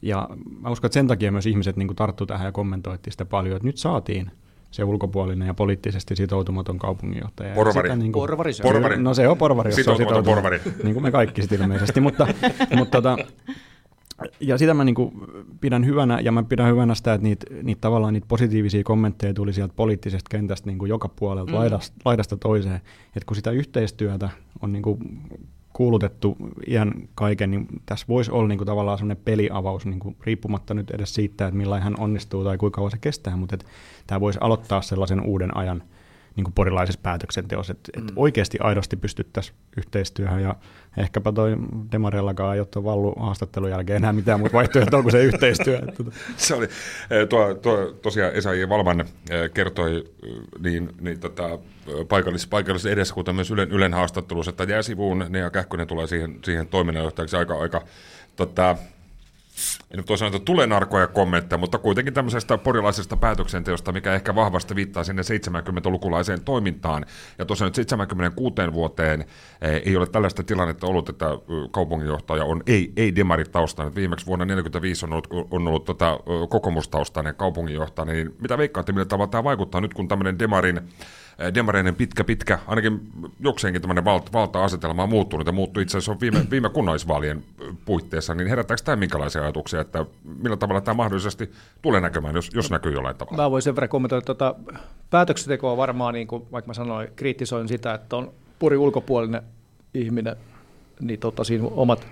Ja 0.03 0.29
mä 0.61 0.71
uskon, 0.71 0.89
että 0.89 0.95
sen 0.95 1.09
takia 1.09 1.33
myös 1.33 1.47
ihmiset 1.47 1.77
niin 1.77 1.97
tarttu 1.97 2.27
tähän 2.27 2.47
ja 2.47 2.53
kommentoitti 2.53 3.11
sitä 3.11 3.25
paljon, 3.25 3.57
että 3.57 3.69
nyt 3.69 3.77
saatiin 3.77 4.31
se 4.75 4.85
ulkopuolinen 4.85 5.47
ja 5.47 5.55
poliittisesti 5.55 6.17
sitoutumaton 6.17 6.79
kaupunginjohtaja. 6.79 7.49
Ja 7.49 7.55
Porvari. 7.55 7.89
sitä 7.89 7.97
niin 7.97 8.13
kuin- 8.13 8.23
Porvari 8.23 8.53
se 8.53 8.63
on. 8.63 8.73
Porvari. 8.73 9.03
No 9.03 9.15
se 9.15 9.29
on 9.29 9.39
porvari, 9.39 9.69
jos 9.69 9.75
se 9.85 9.91
on 9.91 9.97
Sitoutumaton 9.97 10.25
sitoutumaton. 10.25 10.61
porvari. 10.61 10.83
Niin 10.85 10.95
kuin 10.95 11.03
me 11.03 11.11
kaikki 11.11 11.43
sitten 11.43 11.61
ilmeisesti, 11.63 12.01
mutta, 12.01 12.27
mutta 12.77 13.03
tota, 13.03 13.17
ja 14.41 14.59
sitä 14.59 14.75
mä 14.75 14.85
niinku 14.85 15.13
pidän 15.61 15.87
hyvänä, 15.87 16.21
ja 16.21 16.33
mä 16.33 16.43
pidän 16.43 16.69
hyvänä 16.69 16.95
sitä, 16.95 17.15
että 17.15 17.23
niitä, 17.23 17.47
niitä 17.63 17.81
tavallaan 17.81 18.13
niitä 18.13 18.27
positiivisia 18.29 18.83
kommentteja 18.85 19.35
tuli 19.35 19.53
sieltä 19.53 19.75
poliittisesta 19.77 20.29
kentästä 20.31 20.67
niinku 20.67 20.87
joka 20.87 21.09
puolelta 21.09 21.53
mm. 21.53 21.59
laidasta, 21.59 21.97
laidasta 22.05 22.37
toiseen. 22.37 22.77
Että 23.17 23.27
kun 23.27 23.37
sitä 23.37 23.51
yhteistyötä 23.51 24.29
on 24.63 24.73
niinku 24.73 24.99
kuulutettu 25.73 26.37
iän 26.69 26.93
kaiken, 27.15 27.51
niin 27.51 27.67
tässä 27.87 28.07
voisi 28.09 28.31
olla 28.31 28.49
niinku 28.49 28.65
tavallaan 28.65 28.99
sellainen 28.99 29.25
peliavaus, 29.25 29.87
niinku, 29.87 30.17
riippumatta 30.25 30.75
nyt 30.75 30.91
edes 30.91 31.15
siitä, 31.15 31.47
että 31.47 31.57
millainen 31.59 31.85
hän 31.85 32.01
onnistuu 32.01 32.45
tai 32.45 32.59
kuinka 32.59 32.77
kauan 32.77 32.91
se 32.91 32.99
kestää, 33.01 33.37
mutta 33.37 33.59
tämä 34.07 34.21
voisi 34.21 34.39
aloittaa 34.43 34.83
sellaisen 34.83 35.21
uuden 35.21 35.57
ajan 35.57 35.83
niin 36.37 36.45
kuin 36.45 36.55
porilaisessa 36.55 37.01
päätöksenteossa, 37.03 37.73
että 37.73 38.01
mm. 38.01 38.09
et 38.09 38.13
oikeasti 38.17 38.59
aidosti 38.61 38.97
pystyttäisiin 38.97 39.57
yhteistyöhön 39.77 40.43
ja 40.43 40.55
ehkäpä 40.97 41.33
toi 41.33 41.57
Demarellakaan 41.93 42.55
ei 42.55 42.61
ole 42.61 42.85
Vallu 42.85 43.15
haastattelun 43.21 43.71
jälkeen 43.71 43.97
enää 43.97 44.13
mitään 44.13 44.41
muuta 44.41 44.53
vaihtoehtoa 44.53 45.03
kuin 45.03 45.13
se 45.13 45.25
yhteistyö. 45.25 45.79
Että 45.79 46.03
tota- 46.03 46.13
Se 46.37 46.55
oli, 46.55 46.69
eh, 47.11 47.29
tuo, 47.29 47.55
tuo, 47.55 47.93
tosiaan 48.03 48.33
Esa 48.33 48.55
J. 48.55 48.69
Valman 48.69 49.01
eh, 49.01 49.51
kertoi 49.55 50.05
eh, 50.23 50.33
niin, 50.59 50.91
niin 51.01 51.21
tota, 51.21 51.59
paikallis, 52.09 52.47
paikallis 52.47 52.87
edessä, 52.87 53.15
kuten 53.15 53.35
myös 53.35 53.51
Ylen, 53.51 53.71
Ylen 53.71 53.95
haastattelussa, 53.95 54.51
että 54.51 54.65
jää 54.65 54.83
sivuun, 54.83 55.27
Nea 55.29 55.51
Kähkönen 55.51 55.87
tulee 55.87 56.07
siihen, 56.07 56.39
siihen 56.45 56.67
toiminnanjohtajaksi 56.67 57.37
aika, 57.37 57.59
aika 57.59 57.83
tota, 58.37 58.77
en 59.95 59.99
nyt 59.99 60.09
voi 60.09 60.19
sanoa, 60.19 60.37
että 60.37 60.45
tulenarkoja 60.45 61.07
kommentteja, 61.07 61.59
mutta 61.59 61.79
kuitenkin 61.79 62.15
tämmöisestä 62.15 62.59
porilaisesta 62.59 63.17
päätöksenteosta, 63.17 63.93
mikä 63.93 64.15
ehkä 64.15 64.35
vahvasti 64.35 64.75
viittaa 64.75 65.05
sinne 65.05 65.23
70-lukulaiseen 65.23 66.41
toimintaan. 66.45 67.07
Ja 67.39 67.45
tosiaan 67.45 67.69
nyt 67.69 67.75
76 67.75 68.73
vuoteen 68.73 69.21
eh, 69.21 69.83
ei 69.85 69.97
ole 69.97 70.07
tällaista 70.07 70.43
tilannetta 70.43 70.87
ollut, 70.87 71.09
että 71.09 71.27
kaupunginjohtaja 71.71 72.45
on 72.45 72.63
ei, 72.67 72.93
ei 72.97 73.17
demaritaustainen. 73.17 73.95
Viimeksi 73.95 74.27
vuonna 74.27 74.47
1945 74.47 75.07
on 75.07 75.13
ollut, 75.13 75.49
on 75.51 75.69
ollut 75.69 75.85
tota, 75.85 76.13
ö, 76.13 76.47
kokoomustaustainen 76.49 77.35
kaupunginjohtaja. 77.35 78.05
Niin 78.05 78.35
mitä 78.41 78.59
veikkaatte, 78.59 78.93
millä 78.93 79.05
tavalla 79.05 79.31
tämä 79.31 79.45
vaikuttaa 79.45 79.81
nyt, 79.81 79.95
kun 79.95 80.09
tämmöinen 80.09 80.39
demarin 80.39 80.81
eh, 81.39 81.55
demareinen 81.55 81.95
pitkä, 81.95 82.25
pitkä, 82.25 82.59
ainakin 82.67 83.01
jokseenkin 83.41 83.83
tämmöinen 83.83 84.05
valta, 84.05 84.33
valta-asetelma 84.33 85.03
on 85.03 85.09
muuttunut 85.09 85.47
ja 85.47 85.53
muuttui 85.53 85.83
itse 85.83 85.99
asiassa 85.99 86.21
viime, 86.21 86.47
viime 86.51 86.69
kunnallisvaalien 86.69 87.45
puitteissa, 87.85 88.35
niin 88.35 88.49
herättääkö 88.49 88.83
tämä 88.85 88.97
minkälaisia 88.97 89.43
ajatuksia, 89.43 89.81
että 89.85 90.07
millä 90.43 90.57
tavalla 90.57 90.81
tämä 90.81 90.95
mahdollisesti 90.95 91.53
tulee 91.83 92.01
näkymään, 92.01 92.35
jos, 92.35 92.51
jos 92.55 92.71
näkyy 92.71 92.93
jollain 92.93 93.17
tavalla? 93.17 93.43
Mä 93.43 93.51
voin 93.51 93.63
sen 93.63 93.77
verran 93.77 93.89
kommentoida, 93.89 94.19
että 94.19 94.35
tota, 94.35 94.55
päätöksentekoa 95.11 95.77
varmaan, 95.77 96.15
niin 96.15 96.27
kuin, 96.27 96.47
vaikka 96.53 96.67
mä 96.67 96.75
sanoin, 96.75 97.09
kritisoin 97.17 97.69
sitä, 97.69 97.95
että 97.95 98.17
on 98.17 98.33
puri 98.59 98.77
ulkopuolinen 98.77 99.43
ihminen, 99.95 100.37
niin 101.01 101.21
tota, 101.21 101.45
siinä 101.45 101.69
omat, 101.71 102.07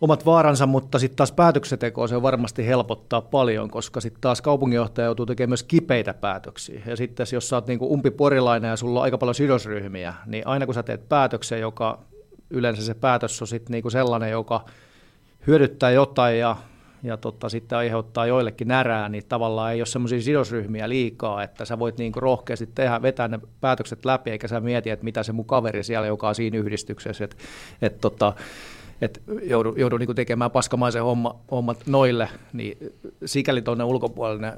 omat 0.00 0.26
vaaransa, 0.26 0.66
mutta 0.66 0.98
sitten 0.98 1.16
taas 1.16 1.32
päätöksentekoa 1.32 2.08
se 2.08 2.22
varmasti 2.22 2.66
helpottaa 2.66 3.20
paljon, 3.20 3.70
koska 3.70 4.00
sitten 4.00 4.20
taas 4.20 4.42
kaupunginjohtaja 4.42 5.04
joutuu 5.04 5.26
tekemään 5.26 5.50
myös 5.50 5.62
kipeitä 5.62 6.14
päätöksiä. 6.14 6.82
Ja 6.86 6.96
sitten 6.96 7.26
jos 7.32 7.48
sä 7.48 7.56
oot 7.56 7.66
niin 7.66 7.82
umpiporilainen 7.82 8.68
ja 8.68 8.76
sulla 8.76 9.00
on 9.00 9.04
aika 9.04 9.18
paljon 9.18 9.34
sidosryhmiä, 9.34 10.14
niin 10.26 10.46
aina 10.46 10.66
kun 10.66 10.74
sä 10.74 10.82
teet 10.82 11.08
päätöksen, 11.08 11.60
joka 11.60 11.98
yleensä 12.50 12.82
se 12.82 12.94
päätös 12.94 13.42
on 13.42 13.48
sitten 13.48 13.72
niin 13.72 13.90
sellainen, 13.90 14.30
joka 14.30 14.64
hyödyttää 15.46 15.90
jotain 15.90 16.38
ja, 16.38 16.56
ja 17.02 17.16
tota, 17.16 17.48
sitten 17.48 17.78
aiheuttaa 17.78 18.26
joillekin 18.26 18.68
närää, 18.68 19.08
niin 19.08 19.24
tavallaan 19.28 19.72
ei 19.72 19.80
ole 19.80 19.86
semmoisia 19.86 20.20
sidosryhmiä 20.20 20.88
liikaa, 20.88 21.42
että 21.42 21.64
sä 21.64 21.78
voit 21.78 21.98
niin 21.98 22.12
rohkeasti 22.16 22.68
tehdä, 22.74 23.02
vetää 23.02 23.28
ne 23.28 23.40
päätökset 23.60 24.04
läpi, 24.04 24.30
eikä 24.30 24.48
sä 24.48 24.60
mieti, 24.60 24.90
että 24.90 25.04
mitä 25.04 25.22
se 25.22 25.32
mun 25.32 25.44
kaveri 25.44 25.84
siellä, 25.84 26.06
joka 26.06 26.28
on 26.28 26.34
siinä 26.34 26.58
yhdistyksessä, 26.58 27.24
että 27.24 27.36
et, 27.82 28.00
tota, 28.00 28.32
että 29.00 29.20
joudun, 29.42 29.74
joudun 29.76 30.00
niin 30.00 30.14
tekemään 30.14 30.50
paskamaisen 30.50 31.02
homma, 31.02 31.40
hommat 31.50 31.86
noille, 31.86 32.28
niin 32.52 32.92
sikäli 33.24 33.62
tuonne 33.62 33.84
ulkopuolinen 33.84 34.52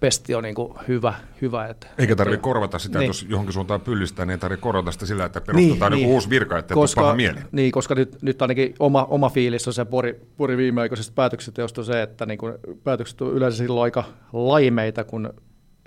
pesti 0.00 0.34
on 0.34 0.42
niin 0.42 0.54
kuin 0.54 0.74
hyvä. 0.88 1.14
hyvä 1.42 1.66
että, 1.66 1.86
Eikä 1.98 2.16
tarvitse 2.16 2.42
korvata 2.42 2.78
sitä, 2.78 2.98
niin. 2.98 3.06
jos 3.06 3.26
johonkin 3.28 3.52
suuntaan 3.52 3.80
pyllistää, 3.80 4.26
niin 4.26 4.32
ei 4.32 4.38
tarvitse 4.38 4.62
korvata 4.62 4.92
sitä 4.92 5.06
sillä, 5.06 5.24
että 5.24 5.40
perustetaan 5.40 5.92
niin, 5.92 6.02
niin. 6.02 6.14
uusi 6.14 6.30
virka, 6.30 6.58
että 6.58 6.74
koska, 6.74 7.00
paha 7.00 7.14
mieli. 7.14 7.40
Niin, 7.52 7.72
koska 7.72 7.94
nyt, 7.94 8.22
nyt 8.22 8.42
ainakin 8.42 8.74
oma, 8.78 9.04
oma 9.04 9.28
fiilis 9.28 9.68
on 9.68 9.74
se 9.74 9.84
Pori, 9.84 10.20
Pori 10.36 10.56
viimeaikaisesta 10.56 11.12
päätöksenteosta 11.14 11.84
se, 11.84 12.02
että 12.02 12.26
niin 12.26 12.38
kuin 12.38 12.54
päätökset 12.84 13.20
on 13.20 13.32
yleensä 13.32 13.58
silloin 13.58 13.84
aika 13.84 14.04
laimeita, 14.32 15.04
kun 15.04 15.34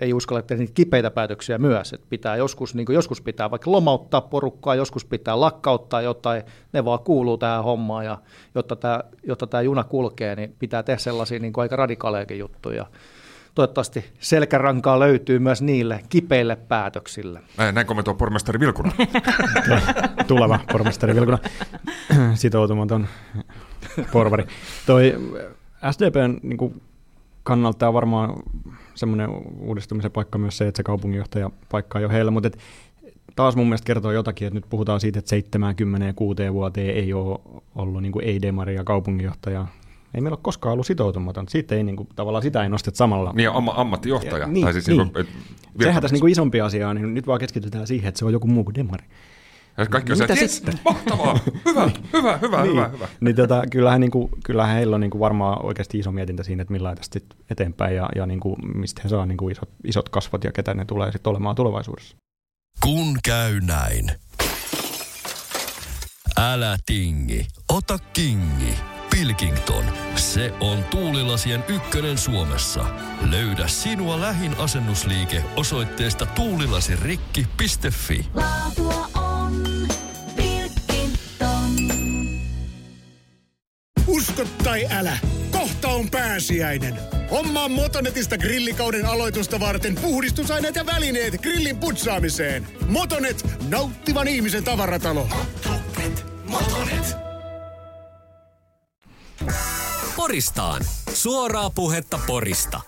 ei 0.00 0.12
uskalla 0.12 0.42
tehdä 0.42 0.60
niitä 0.60 0.74
kipeitä 0.74 1.10
päätöksiä 1.10 1.58
myös. 1.58 1.92
Että 1.92 2.06
pitää 2.10 2.36
joskus, 2.36 2.74
niin 2.74 2.86
kuin 2.86 2.94
joskus 2.94 3.20
pitää 3.20 3.50
vaikka 3.50 3.72
lomauttaa 3.72 4.20
porukkaa, 4.20 4.74
joskus 4.74 5.04
pitää 5.04 5.40
lakkauttaa 5.40 6.02
jotain, 6.02 6.42
ne 6.72 6.84
vaan 6.84 6.98
kuuluu 6.98 7.38
tähän 7.38 7.64
hommaan, 7.64 8.04
ja 8.04 8.18
jotta 8.54 8.76
tämä, 8.76 9.00
jotta 9.22 9.46
tämä 9.46 9.62
juna 9.62 9.84
kulkee, 9.84 10.36
niin 10.36 10.54
pitää 10.58 10.82
tehdä 10.82 10.98
sellaisia 10.98 11.38
niin 11.38 11.52
kuin 11.52 11.62
aika 11.62 11.76
radikaalejakin 11.76 12.38
juttuja. 12.38 12.86
Toivottavasti 13.54 14.04
selkärankaa 14.18 15.00
löytyy 15.00 15.38
myös 15.38 15.62
niille 15.62 16.00
kipeille 16.08 16.56
päätöksille. 16.56 17.40
Näin, 17.72 17.86
kommentoi 17.86 18.14
pormestari 18.14 18.60
Vilkuna. 18.60 18.92
tuleva 20.26 20.58
pormestari 20.72 21.14
Vilkuna, 21.14 21.38
sitoutumaton 22.34 23.06
porvari. 24.12 24.44
Toi 24.86 25.14
SDPn 25.90 26.38
niin 26.42 26.56
kuin, 26.56 26.82
kannalta 27.42 27.78
tämä 27.78 27.88
on 27.88 27.94
varmaan 27.94 28.42
semmoinen 28.94 29.30
uudistumisen 29.60 30.10
paikka 30.10 30.38
myös 30.38 30.58
se, 30.58 30.68
että 30.68 30.76
se 30.76 30.82
kaupunginjohtaja 30.82 31.50
paikka 31.70 31.98
on 31.98 32.02
jo 32.02 32.08
heillä, 32.08 32.30
mutta 32.30 32.46
et, 32.46 32.58
taas 33.36 33.56
mun 33.56 33.66
mielestä 33.66 33.86
kertoo 33.86 34.12
jotakin, 34.12 34.46
että 34.46 34.54
nyt 34.54 34.70
puhutaan 34.70 35.00
siitä, 35.00 35.18
että 35.18 35.28
76 35.28 36.52
vuoteen 36.52 36.96
ei 36.96 37.12
ole 37.12 37.38
ollut 37.74 38.02
niin 38.02 38.12
kuin 38.12 38.24
ei-demaria 38.24 38.84
kaupunginjohtaja. 38.84 39.66
Ei 40.14 40.20
meillä 40.20 40.34
ole 40.34 40.42
koskaan 40.42 40.72
ollut 40.72 40.86
sitoutumaton. 40.86 41.48
Siitä 41.48 41.74
ei, 41.74 41.82
niin 41.82 41.96
kuin, 41.96 42.08
tavallaan 42.16 42.42
sitä 42.42 42.62
ei 42.62 42.68
nosteta 42.68 42.96
samalla. 42.96 43.32
niin, 43.34 43.50
amma, 43.50 43.72
ammattijohtaja. 43.76 44.46
Niin, 44.46 44.64
tai 44.64 44.72
siis 44.72 44.86
niin. 44.86 44.98
niin. 44.98 45.12
Kuin, 45.12 45.26
Sehän 45.82 46.02
tässä 46.02 46.14
niin 46.14 46.20
kuin 46.20 46.32
isompi 46.32 46.60
asia 46.60 46.88
on, 46.88 46.96
niin 46.96 47.14
nyt 47.14 47.26
vaan 47.26 47.40
keskitytään 47.40 47.86
siihen, 47.86 48.08
että 48.08 48.18
se 48.18 48.24
on 48.24 48.32
joku 48.32 48.46
muu 48.46 48.64
kuin 48.64 48.74
demari. 48.74 49.04
Ja 49.76 49.86
kaikki 49.86 50.12
on 50.12 50.18
Mitä 50.18 50.26
se, 50.26 50.32
että 50.32 50.44
"Jes, 50.44 50.56
sitten?" 50.56 50.80
mahtavaa, 50.84 51.38
hyvä, 51.64 51.90
hyvä, 52.12 52.38
hyvä, 52.42 52.62
niin, 52.62 52.76
hyvä, 52.76 52.88
hyvä. 52.88 53.08
Niin 53.20 53.36
tota, 53.36 53.62
kyllähän, 53.70 54.00
niin 54.00 54.10
kuin, 54.10 54.30
kyllähän 54.44 54.76
heillä 54.76 54.94
on 54.94 55.00
niin 55.00 55.10
kuin 55.10 55.20
varmaan 55.20 55.64
oikeasti 55.64 55.98
iso 55.98 56.12
mietintä 56.12 56.42
siinä, 56.42 56.62
että 56.62 56.72
millä 56.72 56.94
tästä 56.94 57.20
eteenpäin 57.50 57.96
ja, 57.96 58.08
ja 58.16 58.26
niin 58.26 58.40
kuin, 58.40 58.56
mistä 58.78 59.00
he 59.04 59.08
saa 59.08 59.26
niin 59.26 59.36
kuin 59.36 59.52
isot, 59.52 59.68
isot 59.84 60.08
kasvot 60.08 60.44
ja 60.44 60.52
ketä 60.52 60.74
ne 60.74 60.84
tulee 60.84 61.12
sitten 61.12 61.30
olemaan 61.30 61.56
tulevaisuudessa. 61.56 62.16
Kun 62.82 63.18
käy 63.24 63.60
näin. 63.60 64.10
Älä 66.38 66.76
tingi, 66.86 67.46
ota 67.68 67.98
kingi. 68.12 68.93
Pilkington, 69.14 69.84
se 70.16 70.52
on 70.60 70.84
tuulilasien 70.84 71.64
ykkönen 71.68 72.18
Suomessa. 72.18 72.84
Löydä 73.30 73.68
sinua 73.68 74.20
lähin 74.20 74.56
asennusliike 74.58 75.44
osoitteesta 75.56 76.26
tuulilasirikki.fi. 76.26 78.26
Laatua 78.34 79.08
on 79.14 79.62
Pilkington. 80.36 81.76
Usko 84.06 84.44
tai 84.64 84.86
älä, 84.90 85.18
kohta 85.50 85.88
on 85.88 86.10
pääsiäinen. 86.10 86.98
Hommaa 87.30 87.68
Motonetista 87.68 88.38
grillikauden 88.38 89.06
aloitusta 89.06 89.60
varten 89.60 89.94
puhdistusaineet 89.94 90.76
ja 90.76 90.86
välineet 90.86 91.42
grillin 91.42 91.76
putsaamiseen. 91.76 92.66
Motonet, 92.86 93.44
nauttivan 93.68 94.28
ihmisen 94.28 94.64
tavaratalo. 94.64 95.28
Poristaan. 100.24 100.82
Suoraa 101.12 101.70
puhetta 101.70 102.18
Porista. 102.26 102.80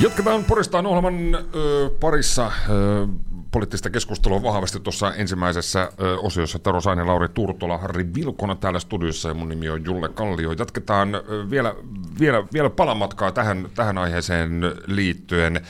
Jatketaan 0.00 0.44
Poristaan 0.44 0.86
ohjelman 0.86 1.34
ö, 1.34 1.90
parissa 2.00 2.52
ö, 2.68 3.06
poliittista 3.50 3.90
keskustelua 3.90 4.42
vahvasti 4.42 4.80
tuossa 4.80 5.14
ensimmäisessä 5.14 5.92
ö, 6.00 6.18
osiossa. 6.18 6.58
Tero 6.58 6.80
Sainen, 6.80 7.06
Lauri 7.06 7.28
Turtola, 7.28 7.78
Harri 7.78 8.14
Vilkona 8.14 8.54
täällä 8.54 8.78
studiossa 8.78 9.28
ja 9.28 9.34
mun 9.34 9.48
nimi 9.48 9.68
on 9.68 9.84
Julle 9.84 10.08
Kallio. 10.08 10.52
Jatketaan 10.52 11.14
ö, 11.14 11.50
vielä, 11.50 11.74
vielä, 12.20 12.44
vielä 12.52 12.70
palamatkaa 12.70 13.32
tähän, 13.32 13.68
tähän 13.74 13.98
aiheeseen 13.98 14.60
liittyen. 14.86 15.60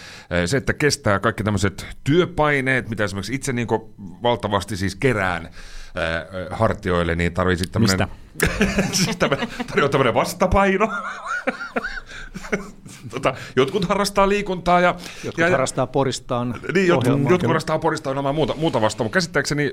Se, 0.46 0.56
että 0.56 0.72
kestää 0.72 1.18
kaikki 1.18 1.44
tämmöiset 1.44 1.86
työpaineet, 2.04 2.88
mitä 2.88 3.04
esimerkiksi 3.04 3.34
itse 3.34 3.52
niin 3.52 3.68
valtavasti 4.22 4.76
siis 4.76 4.94
kerään 4.94 5.50
ö, 5.96 6.46
hartioille, 6.50 7.14
niin 7.14 7.34
tarvii 7.34 7.56
tämmöinen... 7.56 8.08
siis 8.92 9.16
tämmönen- 9.16 9.48
tarjoaa 9.66 9.88
tämmöinen 9.88 10.14
vastapaino. 10.14 10.88
tota, 13.10 13.34
jotkut 13.56 13.84
harrastaa 13.84 14.28
liikuntaa 14.28 14.80
ja, 14.80 14.94
Jotkut 15.24 15.44
ja, 15.44 15.50
harrastaa 15.50 15.86
poristaan 15.86 16.54
niin, 16.74 16.88
jotkut, 16.88 17.06
ohjelmaa. 17.06 17.30
jotkut 17.32 17.48
harrastaa 17.48 17.78
porista 17.78 18.10
omaa 18.10 18.32
muuta, 18.32 18.54
muuta 18.56 18.80
vastaan, 18.80 19.04
mutta 19.04 19.14
käsittääkseni 19.14 19.72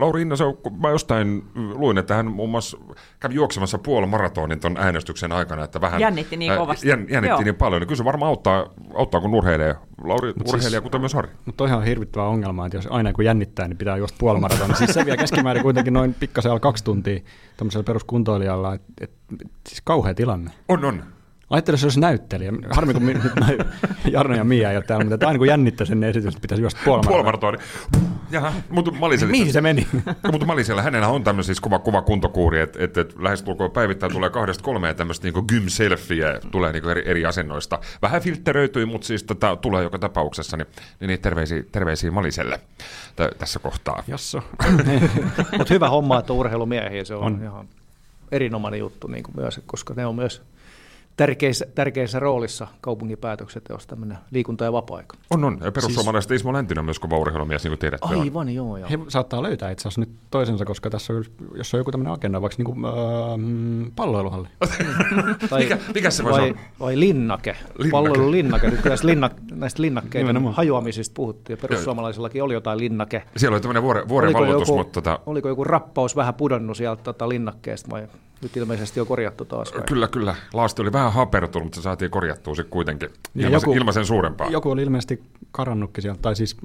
Lauri 0.00 0.22
Innaso, 0.22 0.58
mä 0.80 0.90
jostain 0.90 1.42
luin, 1.54 1.98
että 1.98 2.14
hän 2.14 2.26
muun 2.26 2.50
muassa 2.50 2.78
kävi 3.20 3.34
juoksemassa 3.34 3.78
puolimaratonin 3.78 4.60
ton 4.60 4.76
äänestyksen 4.76 5.32
aikana, 5.32 5.64
että 5.64 5.80
vähän... 5.80 6.00
Jännitti 6.00 6.36
niin 6.36 6.56
kovasti. 6.56 6.88
Jän, 6.88 7.06
jännitti 7.10 7.32
Joo. 7.32 7.42
niin 7.42 7.54
paljon, 7.54 7.80
niin 7.80 7.88
kyllä 7.88 7.98
se 7.98 8.04
varmaan 8.04 8.28
auttaa, 8.28 8.66
auttaa 8.94 9.20
kun 9.20 9.34
urheilee. 9.34 9.74
Lauri 10.08 10.32
Mut 10.38 10.48
urheilija, 10.48 10.70
siis- 10.70 10.82
kuten 10.82 11.00
myös 11.00 11.14
Harri. 11.14 11.30
Mutta 11.46 11.56
toihan 11.56 11.78
on 11.78 11.84
hirvittävä 11.84 12.24
ongelma, 12.26 12.66
että 12.66 12.78
jos 12.78 12.86
aina 12.90 13.12
kun 13.12 13.24
jännittää, 13.24 13.68
niin 13.68 13.76
pitää 13.76 13.96
juosta 13.96 14.16
puolimaratonin. 14.20 14.76
siis 14.76 14.94
se 14.94 15.04
vie 15.06 15.16
keskimäärin 15.16 15.62
kuitenkin 15.62 15.92
noin 15.92 16.14
pikkasen 16.14 16.50
alle 16.50 16.60
kaksi 16.60 16.84
tuntia 16.84 17.20
tämmöisellä 17.56 17.84
peruskuntoilijalla. 17.84 18.74
Et, 18.74 18.82
et, 19.00 19.10
siis 19.68 19.80
kauhea 19.84 20.14
tilanne. 20.14 20.50
On, 20.68 20.84
on. 20.84 21.02
Ajattelin, 21.50 21.74
jos 21.74 21.80
se 21.80 21.86
olisi 21.86 22.00
näyttelijä. 22.00 22.52
Harmi, 22.70 22.92
kun 22.94 23.02
mi- 23.02 23.14
nyt 23.14 23.32
noi 23.40 23.58
Jarno 24.12 24.34
ja 24.36 24.44
Mia 24.44 24.70
ei 24.70 24.76
ole 24.76 24.84
täällä, 24.84 25.04
mutta 25.04 25.26
aina 25.26 25.38
kun 25.38 25.46
jännittää 25.46 25.86
sen 25.86 26.04
esitys, 26.04 26.28
että 26.34 26.40
pitäisi 26.40 26.62
juosta 26.62 26.80
puolimaratonin. 26.84 27.40
Puolimaratoni. 27.40 27.58
Jaha, 28.30 28.52
mutta 28.70 28.90
mä 28.90 29.06
olin 29.06 29.28
Mihin 29.28 29.52
se 29.52 29.60
meni? 29.60 29.86
No, 30.22 30.30
mutta 30.32 30.46
Malisella, 30.46 30.82
hänellä 30.82 31.08
on 31.08 31.24
tämmöinen 31.24 31.44
siis 31.44 31.60
kova, 31.60 31.78
kova 31.78 32.02
kuntokuuri, 32.02 32.60
että 32.60 32.84
et, 32.84 32.96
et 32.98 33.14
lähestulkoon 33.18 33.70
päivittäin 33.70 34.12
tulee 34.12 34.30
kahdesta 34.30 34.64
kolmeen 34.64 34.96
tämmöistä 34.96 35.26
niinku 35.26 35.42
gym 35.42 35.64
selfieä, 35.68 36.40
tulee 36.50 36.72
niinku 36.72 36.88
eri, 36.88 37.02
eri 37.04 37.26
asennoista. 37.26 37.78
Vähän 38.02 38.22
filtteröityi, 38.22 38.86
mutta 38.86 39.06
siis 39.06 39.22
tota, 39.24 39.56
tulee 39.56 39.82
joka 39.82 39.98
tapauksessa, 39.98 40.56
niin, 40.56 40.66
niin, 41.00 41.08
niin 41.08 41.20
terveisiä, 41.20 41.62
terveisiä 41.72 42.10
Maliselle 42.10 42.60
t- 43.16 43.38
tässä 43.38 43.58
kohtaa. 43.58 44.02
Jasso. 44.08 44.42
Mutta 45.58 45.74
hyvä 45.74 45.88
homma, 45.88 46.18
että 46.18 46.32
on 46.32 46.38
urheilumiehiä, 46.38 47.04
se 47.04 47.14
on, 47.14 47.22
On. 47.22 47.32
on. 47.34 47.42
ihan 47.42 47.68
erinomainen 48.32 48.80
juttu 48.80 49.06
niin 49.06 49.22
kuin 49.22 49.36
myös, 49.36 49.60
koska 49.66 49.94
ne 49.94 50.06
on 50.06 50.14
myös 50.14 50.42
tärkeissä, 51.16 51.66
tärkeissä 51.74 52.18
roolissa 52.18 52.66
kaupungin 52.80 53.18
päätöksenteossa 53.18 53.88
tämmöinen 53.88 54.18
liikunta- 54.30 54.64
ja 54.64 54.72
vapaa-aika. 54.72 55.16
On, 55.30 55.44
on. 55.44 55.58
Ja 55.64 55.72
perussuomalaisista 55.72 56.34
Ismo 56.34 56.52
Läntinen 56.52 56.78
on 56.78 56.84
myös 56.84 56.98
kova 56.98 57.16
urheilumies, 57.18 57.64
niin 57.64 57.70
kuin 57.70 57.78
tiedätte. 57.78 58.06
on. 58.14 58.20
Aivan, 58.20 58.48
joo. 58.54 58.76
joo. 58.76 58.88
He 58.90 58.98
saattaa 59.08 59.42
löytää 59.42 59.70
itse 59.70 59.82
asiassa 59.88 60.00
nyt 60.00 60.10
toisensa, 60.30 60.64
koska 60.64 60.90
tässä 60.90 61.12
on, 61.12 61.24
jos 61.54 61.74
on 61.74 61.78
joku 61.80 61.90
tämmöinen 61.90 62.12
agenda, 62.12 62.42
vaikka 62.42 62.56
niin 62.58 62.64
kuin, 62.74 62.84
äh, 62.84 62.92
palloiluhalli. 63.96 64.48
Tai, 65.50 65.62
Mikä- 65.62 65.78
mikä 65.94 66.10
se 66.10 66.24
vai, 66.24 66.50
olla? 66.50 66.58
vai 66.80 67.00
linnake, 67.00 67.56
Linnake. 67.78 67.90
palloilu 67.90 68.30
linnake. 68.30 68.70
Nyt 68.70 68.80
kun 68.80 68.88
näistä, 68.88 69.06
linnak, 69.06 69.32
näistä 69.52 69.82
linnakkeiden 69.82 70.26
Nimenomaan. 70.26 70.54
hajoamisista 70.54 71.14
puhuttiin, 71.14 71.54
ja 71.58 71.68
perussuomalaisillakin 71.68 72.42
oli 72.42 72.54
jotain 72.54 72.78
linnake. 72.78 73.22
Siellä 73.36 73.54
oli 73.54 73.60
tämmöinen 73.60 73.82
vuoren, 73.82 74.08
vuoren 74.08 74.28
Oliko 74.28 74.40
valloitus, 74.40 74.68
joku, 74.68 74.78
mutta 74.78 74.92
tota, 74.92 75.18
oliko 75.26 75.48
joku 75.48 75.64
rappaus 75.64 76.16
vähän 76.16 76.34
pudonnut 76.34 76.76
sieltä 76.76 77.02
tota, 77.02 77.28
linnakkeesta, 77.28 77.90
vai 77.90 78.06
nyt 78.42 78.56
ilmeisesti 78.56 79.00
on 79.00 79.06
korjattu 79.06 79.44
taas? 79.44 79.72
Vai? 79.74 79.82
kyllä, 79.82 80.08
kyllä. 80.08 80.34
Laasti 80.52 80.82
oli 80.82 80.92
vähän 80.92 81.12
hapertunut, 81.12 81.64
mutta 81.66 81.76
se 81.76 81.82
saatiin 81.82 82.10
korjattua 82.10 82.54
sitten 82.54 82.70
kuitenkin 82.70 83.08
Niin, 83.34 83.46
ilman, 83.46 83.52
joku- 83.52 83.72
ilman 83.72 83.94
sen 83.94 84.06
suurempaa. 84.06 84.48
Joku 84.50 84.70
oli 84.70 84.82
ilmeisesti 84.82 85.22
karannutkin 85.52 86.02
sieltä, 86.02 86.22
tai 86.22 86.36
siis 86.36 86.56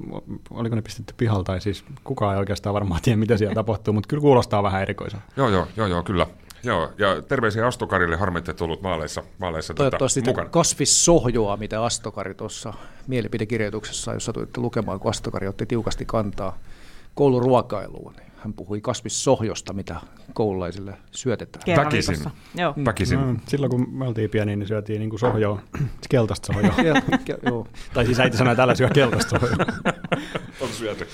oliko 0.51 0.75
ne 0.75 0.81
pistetty 0.81 1.13
pihalle, 1.17 1.43
tai 1.43 1.61
siis 1.61 1.83
kukaan 2.03 2.33
ei 2.35 2.39
oikeastaan 2.39 2.73
varmaan 2.73 3.01
tiedä, 3.01 3.17
mitä 3.17 3.37
siellä 3.37 3.55
tapahtuu, 3.55 3.93
mutta 3.93 4.07
kyllä 4.07 4.21
kuulostaa 4.21 4.63
vähän 4.63 4.81
erikoiselta. 4.81 5.25
Joo, 5.37 5.49
joo, 5.49 5.67
joo, 5.77 5.87
joo, 5.87 6.03
kyllä. 6.03 6.27
Joo, 6.63 6.89
ja 6.97 7.21
terveisiä 7.21 7.67
Astokarille, 7.67 8.15
harmitte 8.15 8.53
tullut 8.53 8.81
maaleissa, 8.81 9.23
maaleissa 9.39 9.73
Toivottavasti 9.73 10.19
tota, 10.19 10.25
sitä 10.25 10.31
mukana. 10.41 10.49
kasvissohjoa, 10.49 11.57
mitä 11.57 11.83
Astokari 11.83 12.33
tuossa 12.33 12.73
mielipidekirjoituksessa, 13.07 14.13
jos 14.13 14.25
satuitte 14.25 14.61
lukemaan, 14.61 14.99
kun 14.99 15.09
Astokari 15.09 15.47
otti 15.47 15.65
tiukasti 15.65 16.05
kantaa 16.05 16.57
kouluruokailuun, 17.15 18.13
niin 18.17 18.30
hän 18.43 18.53
puhui 18.53 18.81
kasvissohjosta, 18.81 19.73
mitä 19.73 19.95
koululaisille 20.33 20.93
syötetään. 21.11 21.77
Väkisin. 21.77 22.17
Joo. 22.55 22.73
Väkisin. 22.85 23.19
No, 23.19 23.35
silloin 23.47 23.69
kun 23.69 23.89
me 23.89 24.07
oltiin 24.07 24.29
pieniä, 24.29 24.55
niin 24.55 24.67
syötiin 24.67 24.99
niin 24.99 25.09
kuin 25.09 25.19
sohjoa, 25.19 25.61
keltaista 26.09 26.53
sohjoa. 26.53 26.75
Joo. 27.45 27.67
tai 27.93 28.05
siis 28.05 28.19
äiti 28.19 28.37
sanoi, 28.37 28.51
että 28.51 28.63
älä 28.63 28.75
syö 28.75 28.89
keltaista 28.89 29.39
sohjoa. 29.39 29.65
On 30.61 30.67
syöty. 30.69 31.07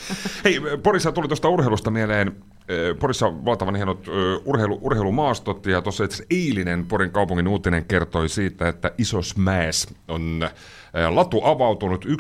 Hei, 0.44 0.60
Porissa 0.84 1.12
tuli 1.12 1.28
tuosta 1.28 1.50
urheilusta 1.50 1.92
mieleen. 1.92 2.28
eh, 2.68 2.98
Porissa 3.00 3.28
on 3.28 3.46
valtavan 3.46 3.76
hienot 3.76 4.08
ö, 4.08 4.40
urheilu, 4.46 4.80
urheilumaastot 4.82 5.66
ja 5.66 5.82
tuossa 5.82 6.04
itse 6.04 6.26
eilinen 6.30 6.86
Porin 6.86 7.12
kaupungin 7.12 7.48
uutinen 7.48 7.86
kertoi 7.86 8.30
siitä, 8.30 8.68
että 8.68 8.92
Isosmäes 8.98 9.94
on 10.08 10.40
eh, 10.44 10.52
latu 11.10 11.42
avautunut 11.44 12.06
1,2 12.06 12.12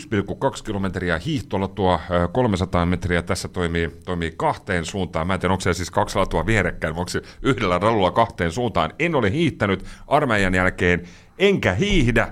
kilometriä 0.65 1.19
hiihtolatua, 1.19 1.93
eh, 1.93 2.29
300 2.31 2.85
metriä 2.85 3.21
tässä 3.21 3.47
toimii, 3.47 3.89
toimii 4.05 4.33
kahteen 4.37 4.85
suuntaan. 4.85 5.27
Mä 5.27 5.33
en 5.33 5.39
tiedä, 5.39 5.53
onko 5.53 5.61
se 5.61 5.73
siis 5.73 5.91
kaksi 5.91 6.19
latua 6.19 6.45
vierekkäin, 6.45 6.95
onko 6.95 7.09
se 7.09 7.21
yhdellä 7.41 7.79
radulla 7.79 8.11
kahteen 8.11 8.51
suuntaan. 8.51 8.93
En 8.99 9.15
ole 9.15 9.31
hiihtänyt 9.31 9.85
armeijan 10.07 10.55
jälkeen, 10.55 11.03
enkä 11.39 11.73
hiihdä, 11.73 12.27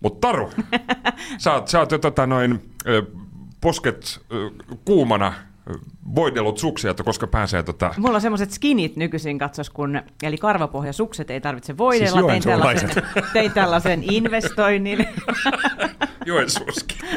mutta 0.00 0.28
Taru, 0.28 0.50
sä 1.42 1.54
oot, 1.54 1.68
sä 1.68 1.78
oot 1.78 1.92
jo 1.92 1.98
tota 1.98 2.26
noin, 2.26 2.70
posket 3.60 4.20
kuumana 4.84 5.32
voidellut 6.14 6.58
suksia, 6.58 6.90
että 6.90 7.02
koska 7.02 7.26
pääsee 7.26 7.62
tota... 7.62 7.94
Mulla 7.96 8.14
on 8.14 8.20
semmoiset 8.20 8.50
skinit 8.50 8.96
nykyisin 8.96 9.38
katsos, 9.38 9.70
kun, 9.70 10.02
eli 10.22 10.36
karvapohjasukset 10.36 11.30
ei 11.30 11.40
tarvitse 11.40 11.78
voidella. 11.78 12.20
Siis 12.20 12.26
tein, 12.26 12.42
tällaisen, 12.42 12.90
tein 13.32 13.52
tällaisen 13.52 14.04
investoinnin. 14.10 15.08
Joensuuski. 16.26 16.98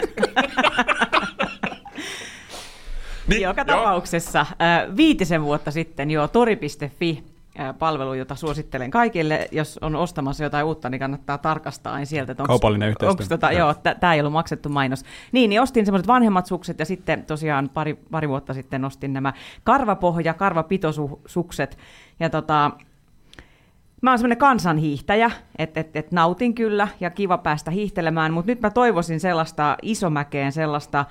niin, 3.28 3.42
Joka 3.42 3.66
tapauksessa 3.66 4.40
äh, 4.40 4.98
viitisen 4.98 5.44
vuotta 5.44 5.72
sitten 5.72 6.12
jo 6.12 6.28
tori.fi 6.28 7.31
palvelu, 7.80 8.14
jota 8.14 8.36
suosittelen 8.36 8.92
kaikille. 8.92 9.48
Jos 9.52 9.80
on 9.82 9.96
ostamassa 9.96 10.44
jotain 10.44 10.66
uutta, 10.66 10.90
niin 10.90 11.00
kannattaa 11.00 11.38
tarkastaa 11.38 11.94
aina 11.94 12.06
sieltä. 12.06 12.32
että 12.32 12.44
onks- 12.44 12.48
Kaupallinen 12.48 12.90
yhteistyö. 12.90 13.28
Tota, 13.28 13.52
joo, 13.52 13.74
tämä 14.00 14.14
ei 14.14 14.20
ollut 14.20 14.34
maksettu 14.34 14.70
mainos. 14.70 15.04
Niin, 15.32 15.50
niin 15.50 15.62
ostin 15.62 15.86
semmoiset 15.86 16.08
vanhemmat 16.08 16.46
sukset 16.46 16.80
ja 16.80 16.86
sitten 16.86 17.26
tosiaan 17.26 17.70
pari, 17.74 17.94
pari 18.12 18.30
vuotta 18.30 18.54
sitten 18.54 18.86
ostin 18.86 19.14
nämä 19.14 19.34
karvapohja, 19.64 20.34
karvapitosukset. 20.34 21.78
Ja 22.20 22.30
tota, 22.30 22.72
Mä 24.02 24.10
oon 24.12 24.18
semmoinen 24.20 24.38
kansanhiihtäjä, 24.38 25.32
että 25.58 25.80
et, 25.80 25.96
et 25.96 26.12
nautin 26.12 26.56
kyllä 26.56 26.88
ja 27.00 27.10
kiva 27.10 27.38
päästä 27.38 27.72
hiihtelemään, 27.72 28.34
mutta 28.34 28.52
nyt 28.52 28.62
mä 28.62 28.70
toivoisin 28.70 29.20
sellaista 29.20 29.78
isomäkeen, 29.82 30.52
sellaista 30.52 31.06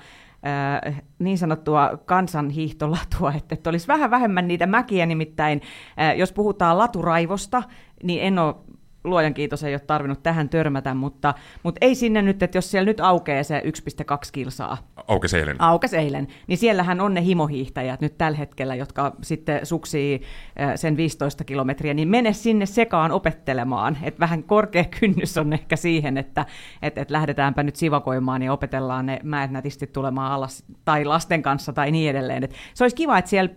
äh, 0.45 1.01
niin 1.19 1.37
sanottua 1.37 1.91
kansanhiihtolatua, 2.05 3.33
että, 3.37 3.55
että 3.55 3.69
olisi 3.69 3.87
vähän 3.87 4.11
vähemmän 4.11 4.47
niitä 4.47 4.67
mäkiä, 4.67 5.05
nimittäin 5.05 5.61
äh, 5.99 6.17
jos 6.17 6.31
puhutaan 6.33 6.77
laturaivosta, 6.77 7.63
niin 8.03 8.21
en 8.23 8.39
ole 8.39 8.55
luojan 9.03 9.33
kiitos 9.33 9.63
ei 9.63 9.73
ole 9.73 9.79
tarvinnut 9.79 10.23
tähän 10.23 10.49
törmätä, 10.49 10.93
mutta, 10.93 11.33
mutta 11.63 11.77
ei 11.81 11.95
sinne 11.95 12.21
nyt, 12.21 12.43
että 12.43 12.57
jos 12.57 12.71
siellä 12.71 12.85
nyt 12.85 12.99
aukeaa 12.99 13.43
se 13.43 13.61
1,2 13.65 14.29
kilsaa, 14.31 14.77
Aukesi 15.07 15.37
eilen. 15.37 15.55
Aukes 15.59 15.93
eilen, 15.93 16.27
niin 16.47 16.57
siellähän 16.57 17.01
on 17.01 17.13
ne 17.13 17.23
himohiihtäjät 17.23 18.01
nyt 18.01 18.17
tällä 18.17 18.37
hetkellä, 18.37 18.75
jotka 18.75 19.15
sitten 19.21 19.65
suksii 19.65 20.21
äh, 20.61 20.71
sen 20.75 20.97
15 20.97 21.43
kilometriä, 21.43 21.93
niin 21.93 22.07
mene 22.07 22.33
sinne 22.33 22.65
sekaan 22.65 23.11
opettelemaan. 23.11 23.97
Et 24.03 24.19
vähän 24.19 24.43
korkea 24.43 24.83
kynnys 24.99 25.37
on 25.37 25.53
ehkä 25.53 25.75
siihen, 25.75 26.17
että 26.17 26.45
et, 26.81 26.97
et 26.97 27.11
lähdetäänpä 27.11 27.63
nyt 27.63 27.75
sivakoimaan 27.75 28.41
ja 28.41 28.53
opetellaan 28.53 29.05
ne 29.05 29.19
mäet 29.23 29.51
nätisti 29.51 29.87
tulemaan 29.87 30.31
alas, 30.31 30.63
tai 30.85 31.05
lasten 31.05 31.41
kanssa 31.41 31.73
tai 31.73 31.91
niin 31.91 32.09
edelleen. 32.09 32.43
Et 32.43 32.55
se 32.73 32.83
olisi 32.83 32.95
kiva, 32.95 33.17
että 33.17 33.29
siellä 33.29 33.51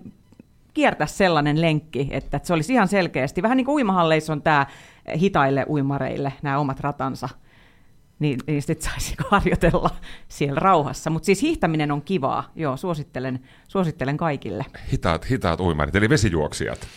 kiertäisi 0.75 1.15
sellainen 1.15 1.61
lenkki, 1.61 2.09
että 2.11 2.41
se 2.43 2.55
olisi 2.55 2.73
ihan 2.73 2.89
selkeästi, 2.89 3.43
vähän 3.43 3.57
niin 3.57 3.65
kuin 3.65 3.75
uimahalleissa 3.75 4.33
on 4.33 4.43
tämä 4.43 4.67
hitaille 5.21 5.67
uimareille 5.69 6.33
nämä 6.43 6.59
omat 6.59 6.81
ratansa, 6.81 7.29
niin, 8.19 8.41
niin 8.47 8.63
sitten 8.63 8.91
saisi 8.91 9.15
harjoitella 9.31 9.91
siellä 10.29 10.61
rauhassa. 10.61 11.11
Mutta 11.11 11.27
siis 11.27 11.43
hiihtäminen 11.43 11.93
on 11.93 12.03
kivaa, 12.03 12.53
joo, 12.55 12.77
suosittelen, 12.77 13.41
suosittelen 13.69 14.17
kaikille. 14.17 14.65
Hitaat, 14.93 15.31
hitaat 15.31 15.61
uimarit, 15.61 15.97
eli 15.97 16.09
vesijuoksijat. 16.09 16.89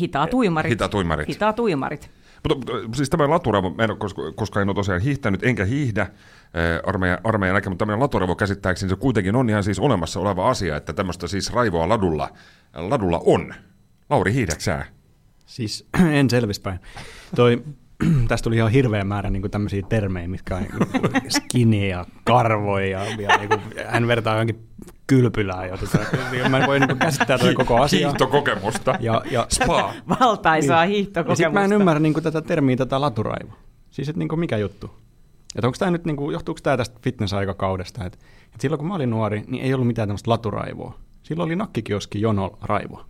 Hitaat 0.00 0.34
uimarit. 0.34 0.70
Hitaat 0.70 0.94
uimarit. 0.94 1.28
Hitaat 1.28 1.58
uimarit. 1.58 2.10
Mutta 2.48 2.72
mutta 2.82 2.96
siis 2.96 3.10
tämä 3.10 3.30
laturevo, 3.30 3.70
mä 3.70 3.84
en 3.84 3.96
koska, 3.98 4.32
koska 4.32 4.60
en 4.60 4.68
ole 4.68 4.74
tosiaan 4.74 5.00
hiihtänyt, 5.00 5.44
enkä 5.44 5.64
hiihdä 5.64 6.02
äh, 6.02 6.10
armeijan, 6.86 7.18
armeijan 7.24 7.54
näkemään, 7.54 7.72
mutta 7.72 7.82
tämmöinen 7.82 8.02
laturevo 8.02 8.34
käsittääkseni 8.34 8.90
se 8.90 8.96
kuitenkin 8.96 9.36
on 9.36 9.50
ihan 9.50 9.64
siis 9.64 9.78
olemassa 9.78 10.20
oleva 10.20 10.50
asia, 10.50 10.76
että 10.76 10.92
tämmöistä 10.92 11.26
siis 11.26 11.52
raivoa 11.52 11.88
ladulla, 11.88 12.28
ladulla 12.74 13.20
on. 13.24 13.54
Lauri, 14.10 14.32
hiihdäksää? 14.32 14.95
Siis 15.46 15.88
en 16.18 16.30
selvispäin. 16.30 16.78
Toi, 17.36 17.62
tästä 18.28 18.44
tuli 18.44 18.56
ihan 18.56 18.70
hirveä 18.70 19.04
määrä 19.04 19.30
niin 19.30 19.50
tämmöisiä 19.50 19.82
termejä, 19.88 20.28
mitkä 20.28 20.56
on 20.56 20.62
niin 20.62 21.30
skinny 21.36 21.86
ja 21.86 22.04
karvoja 22.24 22.86
ja, 22.86 23.04
ja 23.04 23.36
niin 23.36 23.48
kuin, 23.48 23.60
hän 23.86 24.06
vertaa 24.06 24.34
johonkin 24.34 24.68
kylpylään. 25.06 25.68
Ja 25.68 25.76
tota, 25.76 25.98
mä 26.48 26.58
en 26.58 26.66
voi 26.66 26.80
niin 26.80 26.98
käsittää 26.98 27.38
tätä 27.38 27.54
koko 27.54 27.76
asiaa. 27.82 28.10
Hiihtokokemusta. 28.10 28.94
Ja, 29.00 29.22
ja, 29.30 29.46
Spa. 29.48 29.94
Valtaisaa 30.20 30.84
Niin. 30.84 30.94
hiihtokokemusta. 30.94 31.42
ja 31.42 31.48
sitten 31.48 31.60
mä 31.60 31.64
en 31.64 31.72
ymmärrä 31.72 32.00
niin 32.00 32.22
tätä 32.22 32.42
termiä, 32.42 32.76
tätä 32.76 33.00
laturaivo. 33.00 33.52
Siis 33.90 34.08
että 34.08 34.18
niin 34.18 34.40
mikä 34.40 34.56
juttu? 34.56 34.90
Että 35.56 35.66
onko 35.66 35.76
tämä 35.78 35.90
nyt, 35.90 36.04
niin 36.04 36.16
kuin, 36.16 36.32
johtuuko 36.32 36.60
tämä 36.62 36.76
tästä 36.76 37.00
fitness-aikakaudesta? 37.02 38.04
Että, 38.04 38.18
että 38.44 38.58
silloin 38.58 38.78
kun 38.78 38.88
mä 38.88 38.94
olin 38.94 39.10
nuori, 39.10 39.44
niin 39.46 39.64
ei 39.64 39.74
ollut 39.74 39.86
mitään 39.86 40.08
tämmöistä 40.08 40.30
laturaivoa. 40.30 40.98
Silloin 41.22 41.46
oli 41.46 41.56
nakkikioski 41.56 42.20
jono 42.20 42.58
raivoa. 42.62 43.04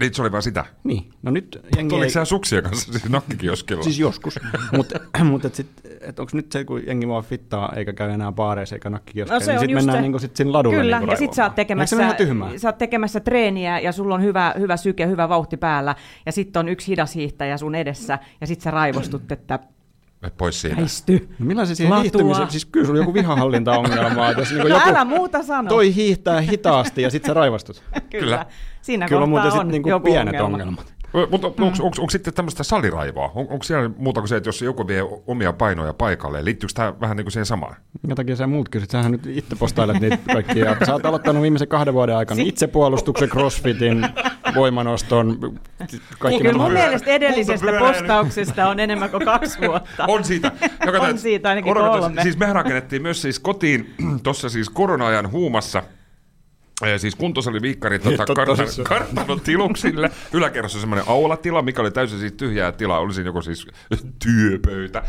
Niin 0.00 0.14
se 0.14 0.22
oli 0.22 0.32
vaan 0.32 0.42
sitä. 0.42 0.64
Niin, 0.84 1.10
no 1.22 1.30
nyt 1.30 1.60
jengi 1.76 1.94
Oliko 1.94 2.04
ei... 2.04 2.10
sä 2.10 2.24
suksia 2.24 2.62
kanssa 2.62 2.92
siis 2.92 3.08
nakkikioskilla? 3.08 3.82
Siis 3.82 3.98
joskus. 3.98 4.40
Mutta 4.76 5.00
mut 5.24 5.44
et 5.44 5.66
et 6.00 6.18
onko 6.18 6.30
nyt 6.34 6.52
se, 6.52 6.64
kun 6.64 6.86
jengi 6.86 7.08
vaan 7.08 7.24
fittaa 7.24 7.72
eikä 7.76 7.92
käy 7.92 8.10
enää 8.10 8.32
baareissa 8.32 8.76
eikä 8.76 8.90
nakkikioskilla, 8.90 9.40
No 9.40 9.46
niin 9.46 9.58
sitten 9.58 9.76
mennään 9.76 9.98
se. 9.98 10.02
niinku 10.02 10.18
sit 10.18 10.36
sinne 10.36 10.52
ladulle 10.52 10.76
Kyllä, 10.76 10.98
niinku 10.98 11.12
ja 11.12 11.16
sitten 11.16 11.34
sä 11.34 11.44
oot 11.44 11.54
tekemässä, 11.54 11.96
sä 12.56 12.68
oot 12.68 12.78
tekemässä 12.78 13.20
treeniä 13.20 13.78
ja 13.78 13.92
sulla 13.92 14.14
on 14.14 14.22
hyvä, 14.22 14.54
hyvä 14.58 14.76
syke, 14.76 15.06
hyvä 15.06 15.28
vauhti 15.28 15.56
päällä, 15.56 15.94
ja 16.26 16.32
sitten 16.32 16.60
on 16.60 16.68
yksi 16.68 16.88
hidas 16.88 17.14
hiihtäjä 17.14 17.56
sun 17.56 17.74
edessä, 17.74 18.18
ja 18.40 18.46
sitten 18.46 18.64
sä 18.64 18.70
raivostut, 18.70 19.32
että 19.32 19.54
Et 19.54 19.73
Pois 20.30 20.60
siitä. 20.60 20.76
väisty. 20.76 21.28
No 21.38 21.46
millainen 21.46 21.76
siihen 21.76 22.00
hiihtymiseen, 22.00 22.50
siis 22.50 22.64
kyllä 22.64 22.86
sulla 22.86 22.98
on 22.98 23.02
joku 23.02 23.14
vihahallintaongelma, 23.14 24.30
jos 24.30 24.52
No 24.52 24.58
joku 24.68 24.88
älä 24.88 25.04
muuta 25.04 25.42
sano. 25.42 25.68
toi 25.68 25.94
hiihtää 25.94 26.40
hitaasti 26.40 27.02
ja 27.02 27.10
sitten 27.10 27.28
sä 27.30 27.34
raivostut. 27.34 27.82
Kyllä. 28.10 28.46
Siinä 28.82 29.08
Kyllä 29.08 29.22
on 29.24 29.30
kohtaa 29.30 29.44
muuten 29.44 29.60
on 29.60 29.68
niinku 29.68 29.88
joku 29.88 30.04
pienet 30.04 30.34
ongelma. 30.34 30.46
ongelmat. 30.54 30.93
Mutta 31.30 31.46
onko, 31.46 31.62
onko, 31.62 31.86
onko 31.98 32.10
sitten 32.10 32.34
tämmöistä 32.34 32.62
saliraivoa? 32.62 33.32
On, 33.34 33.46
onko 33.50 33.62
siellä 33.62 33.90
muuta 33.96 34.20
kuin 34.20 34.28
se, 34.28 34.36
että 34.36 34.48
jos 34.48 34.62
joku 34.62 34.88
vie 34.88 35.02
omia 35.26 35.52
painoja 35.52 35.92
paikalle, 35.92 36.44
liittyykö 36.44 36.72
tämä 36.74 36.94
vähän 37.00 37.16
niin 37.16 37.24
kuin 37.24 37.32
siihen 37.32 37.46
samaan? 37.46 37.76
Minkä 38.02 38.14
takia 38.14 38.36
sä 38.36 38.46
muut 38.46 38.68
kysyt? 38.68 38.90
Sähän 38.90 39.12
nyt 39.12 39.26
itse 39.26 39.56
postailet 39.56 40.00
niitä 40.00 40.18
kaikkia. 40.32 40.76
Sä 40.86 40.92
oot 40.92 41.06
aloittanut 41.06 41.42
viimeisen 41.42 41.68
kahden 41.68 41.94
vuoden 41.94 42.16
aikana 42.16 42.42
itsepuolustuksen, 42.44 43.28
crossfitin, 43.28 44.06
voimanoston, 44.54 45.38
kaikki 46.18 46.42
Kyllä 46.42 46.58
mun 46.58 46.72
mielestä 46.72 47.10
edellisestä 47.10 47.72
postauksesta 47.78 48.68
on 48.68 48.80
enemmän 48.80 49.10
kuin 49.10 49.24
kaksi 49.24 49.60
vuotta. 49.60 50.04
On 50.08 50.24
siitä. 50.24 50.52
Joka 50.86 50.98
On 50.98 51.18
siitä 51.18 51.48
ainakin 51.48 51.74
kolme. 51.74 52.22
Siis 52.22 52.38
me 52.38 52.52
rakennettiin 52.52 53.02
myös 53.02 53.22
siis 53.22 53.40
kotiin 53.40 53.94
tuossa 54.22 54.48
siis 54.48 54.70
korona-ajan 54.70 55.30
huumassa 55.30 55.82
Siis 56.96 57.14
kuntosaliviikkari 57.14 57.98
tota, 57.98 58.16
Totta 58.16 58.34
kartanon, 58.84 59.40
tiluksille. 59.40 60.10
Yläkerrassa 60.32 60.80
semmoinen 60.80 61.08
aulatila, 61.08 61.62
mikä 61.62 61.82
oli 61.82 61.90
täysin 61.90 62.18
siis 62.18 62.32
tyhjää 62.32 62.72
tilaa. 62.72 62.98
Oli 62.98 63.14
siinä 63.14 63.28
joku 63.28 63.42
siis 63.42 63.66
työpöytä. 64.24 65.02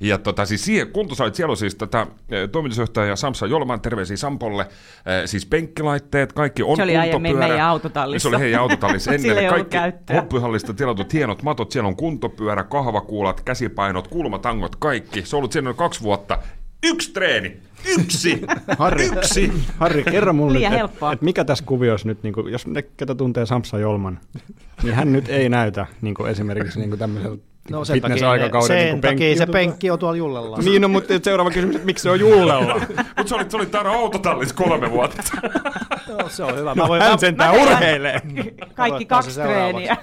Ja 0.00 0.18
tota, 0.18 0.44
siis 0.44 0.64
siihen 0.64 0.88
kuntosalit, 0.92 1.34
siellä 1.34 1.50
on 1.50 1.56
siis 1.56 1.74
tätä 1.74 2.06
eh, 2.30 2.48
toimitusjohtaja 2.48 3.16
Samsa 3.16 3.46
Jolman, 3.46 3.80
terveisiä 3.80 4.16
Sampolle. 4.16 4.62
Eh, 4.62 5.26
Siis 5.26 5.46
penkkilaitteet, 5.46 6.32
kaikki 6.32 6.62
on 6.62 6.76
Se 6.76 6.82
oli 6.82 6.96
aiemmin 6.96 7.36
meidän 7.38 7.60
autotallissa. 7.60 8.28
Se 8.30 8.36
oli 8.36 8.42
heidän 8.44 8.60
autotallissa 8.60 9.12
ennen. 9.14 9.48
Kaikki 9.50 9.76
käyttöä. 9.76 10.16
hoppihallista 10.16 10.74
tilatut 10.74 11.12
hienot 11.12 11.42
matot, 11.42 11.70
siellä 11.72 11.88
on 11.88 11.96
kuntopyörä, 11.96 12.64
kahvakuulat, 12.64 13.40
käsipainot, 13.40 14.08
kulmatangot, 14.08 14.76
kaikki. 14.76 15.22
Se 15.24 15.36
on 15.36 15.38
ollut 15.38 15.52
siellä 15.52 15.64
noin 15.64 15.76
kaksi 15.76 16.02
vuotta. 16.02 16.38
Yksi 16.82 17.12
treeni! 17.12 17.56
Yksi! 17.84 18.42
Harri, 18.78 19.06
Yksi! 19.06 19.52
Harri, 19.78 20.04
kerro 20.04 20.32
mulle 20.32 20.58
nyt, 20.70 20.80
että 20.84 21.12
et 21.12 21.22
mikä 21.22 21.44
tässä 21.44 21.64
kuviossa 21.64 22.08
nyt, 22.08 22.22
niin 22.22 22.34
jos 22.50 22.66
ne, 22.66 22.82
ketä 22.82 23.14
tuntee 23.14 23.46
Samsa 23.46 23.78
Jolman, 23.78 24.20
niin 24.82 24.94
hän 24.94 25.12
nyt 25.12 25.28
ei 25.28 25.48
näytä 25.48 25.86
niin 26.00 26.26
esimerkiksi 26.30 26.80
niin 26.80 26.98
tämmöisellä 26.98 27.38
No 27.70 27.84
sen 27.84 28.00
takia, 28.00 28.08
ne, 28.08 28.14
fitness-aikakauden 28.14 28.66
sen 28.66 28.76
niin 28.76 29.00
takia 29.00 29.36
se 29.36 29.44
penkki- 29.44 29.52
penkki 29.52 29.90
on 29.90 29.98
tuolla 29.98 30.16
jullella. 30.16 30.58
Niin, 30.58 30.82
no, 30.82 30.88
mutta 30.88 31.14
seuraava 31.22 31.50
kysymys, 31.50 31.76
että 31.76 31.86
miksi 31.86 32.02
se 32.02 32.10
on 32.10 32.20
juulella? 32.20 32.74
Mutta 33.16 33.28
se 33.28 33.34
oli, 33.34 33.44
se 33.48 33.56
oli 33.56 33.66
Taro 33.66 33.92
autotallissa 33.92 34.54
kolme 34.54 34.90
vuotta. 34.90 35.22
Joo, 36.08 36.28
se 36.28 36.44
on 36.44 36.56
hyvä. 36.56 36.70
No, 36.74 36.82
Mä 36.82 36.88
voin, 36.88 37.02
hän 37.02 37.10
mä, 37.12 37.16
sentään 37.18 37.54
urheilee. 37.54 38.20
Kaikki 38.74 39.06
kaksi 39.06 39.40
treeniä. 39.40 39.96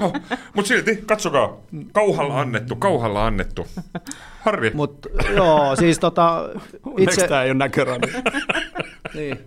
No, 0.00 0.12
Mutta 0.54 0.68
silti, 0.68 0.96
katsokaa, 1.06 1.56
kauhalla 1.92 2.40
annettu, 2.40 2.76
kauhalla 2.76 3.26
annettu. 3.26 3.66
Harri, 4.40 4.70
mut, 4.74 5.06
joo, 5.36 5.76
siis 5.76 5.98
tota, 5.98 6.48
Itse... 6.98 7.14
itse, 7.14 7.28
tämä 7.28 7.42
ei 7.42 7.50
ole 7.50 7.58
näkörani. 7.58 8.12
niin, 9.14 9.38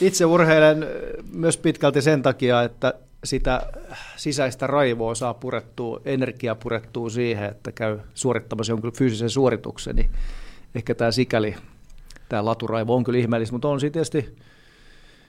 itse 0.00 0.24
urheilen 0.24 0.86
myös 1.32 1.56
pitkälti 1.56 2.02
sen 2.02 2.22
takia, 2.22 2.62
että 2.62 2.94
sitä 3.24 3.72
sisäistä 4.16 4.66
raivoa 4.66 5.14
saa 5.14 5.34
purettua, 5.34 6.00
energiaa 6.04 6.54
purettua 6.54 7.10
siihen, 7.10 7.50
että 7.50 7.72
käy 7.72 7.98
suorittamassa 8.14 8.72
jonkun 8.72 8.92
fyysisen 8.92 9.30
suorituksen, 9.30 9.96
niin 9.96 10.10
ehkä 10.74 10.94
tämä 10.94 11.10
sikäli, 11.10 11.54
tämä 12.28 12.44
laturaivo 12.44 12.94
on 12.94 13.04
kyllä 13.04 13.18
ihmeellistä, 13.18 13.52
mutta 13.52 13.68
on 13.68 13.80
siinä 13.80 13.92
tietysti 13.92 14.36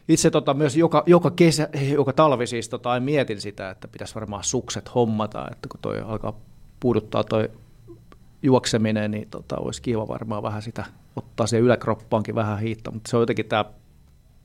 itse 0.07 0.29
tota, 0.29 0.53
myös 0.53 0.77
joka, 0.77 1.03
joka, 1.05 1.31
kesä, 1.31 1.69
joka 1.91 2.13
talvi 2.13 2.47
siis 2.47 2.69
tota, 2.69 2.99
mietin 2.99 3.41
sitä, 3.41 3.69
että 3.69 3.87
pitäisi 3.87 4.15
varmaan 4.15 4.43
sukset 4.43 4.95
hommata, 4.95 5.47
että 5.51 5.69
kun 5.69 5.79
toi 5.81 5.99
alkaa 5.99 6.39
puuduttaa 6.79 7.23
toi 7.23 7.49
juokseminen, 8.41 9.11
niin 9.11 9.27
tota, 9.29 9.57
olisi 9.57 9.81
kiva 9.81 10.07
varmaan 10.07 10.43
vähän 10.43 10.61
sitä 10.61 10.85
ottaa 11.15 11.47
se 11.47 11.59
yläkroppaankin 11.59 12.35
vähän 12.35 12.59
hiitto, 12.59 12.91
mutta 12.91 13.09
se 13.09 13.17
on 13.17 13.21
jotenkin 13.21 13.45
tämä 13.45 13.65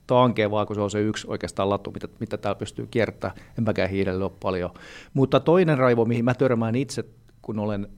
tankea 0.08 0.50
vaan, 0.50 0.66
kun 0.66 0.76
se 0.76 0.82
on 0.82 0.90
se 0.90 1.00
yksi 1.00 1.26
oikeastaan 1.30 1.70
latu, 1.70 1.90
mitä, 1.90 2.08
mitä 2.20 2.36
täällä 2.36 2.58
pystyy 2.58 2.86
kiertämään. 2.90 3.38
En 3.58 3.64
mäkään 3.64 3.90
hiilelle 3.90 4.24
ole 4.24 4.32
paljon. 4.42 4.70
Mutta 5.14 5.40
toinen 5.40 5.78
raivo, 5.78 6.04
mihin 6.04 6.24
mä 6.24 6.34
törmään 6.34 6.74
itse, 6.74 7.04
kun 7.42 7.58
olen 7.58 7.88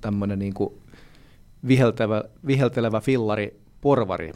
tämmöinen 0.00 0.38
niin 0.38 0.54
viheltävä, 1.68 2.24
viheltelevä 2.46 3.00
fillari, 3.00 3.60
porvari, 3.80 4.32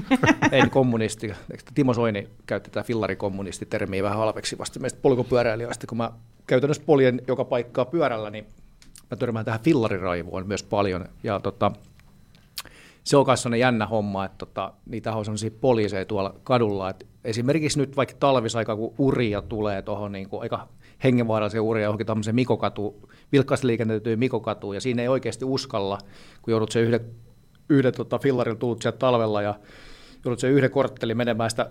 en 0.52 0.70
kommunisti. 0.70 1.32
Timo 1.74 1.94
Soini 1.94 2.28
käytti 2.46 2.70
tätä 2.70 2.86
fillarikommunisti-termiä 2.86 4.02
vähän 4.02 4.18
halveksivasti 4.18 4.78
meistä 4.78 4.98
polkupyöräilijöistä. 5.02 5.86
Kun 5.86 5.98
mä 5.98 6.12
käytännössä 6.46 6.82
poljen 6.86 7.22
joka 7.28 7.44
paikkaa 7.44 7.84
pyörällä, 7.84 8.30
niin 8.30 8.46
mä 9.10 9.16
törmään 9.16 9.44
tähän 9.44 9.60
fillariraivoon 9.60 10.46
myös 10.46 10.62
paljon. 10.62 11.04
Ja 11.22 11.40
tota, 11.40 11.72
se 13.04 13.16
on 13.16 13.26
myös 13.26 13.60
jännä 13.60 13.86
homma, 13.86 14.24
että 14.24 14.38
tota, 14.38 14.72
niitä 14.86 15.12
on 15.12 15.24
sellaisia 15.24 15.50
poliiseja 15.60 16.04
tuolla 16.04 16.34
kadulla. 16.44 16.90
Et 16.90 17.06
esimerkiksi 17.24 17.78
nyt 17.78 17.96
vaikka 17.96 18.14
talvisaika, 18.20 18.76
kun 18.76 18.94
uria 18.98 19.42
tulee 19.42 19.82
tuohon 19.82 20.12
niin 20.12 20.28
aika 20.40 20.68
hengenvaarallisia 21.04 21.62
uria 21.62 21.82
johonkin 21.84 22.06
tämmöiseen 22.06 22.34
mikokatu, 22.34 23.10
vilkkaasti 23.32 23.66
liikennöityyn 23.66 24.18
mikokatuun, 24.18 24.74
ja 24.74 24.80
siinä 24.80 25.02
ei 25.02 25.08
oikeasti 25.08 25.44
uskalla, 25.44 25.98
kun 26.42 26.52
joudut 26.52 26.72
se 26.72 26.80
yhden, 26.80 27.00
yhden 27.68 27.94
tota, 27.94 28.18
fillarilla 28.18 28.58
tulut 28.58 28.82
sieltä 28.82 28.98
talvella, 28.98 29.42
ja 29.42 29.54
joudut 30.24 30.38
se 30.38 30.48
yhden 30.48 30.70
korttelin 30.70 31.16
menemään 31.16 31.50
sitä 31.50 31.70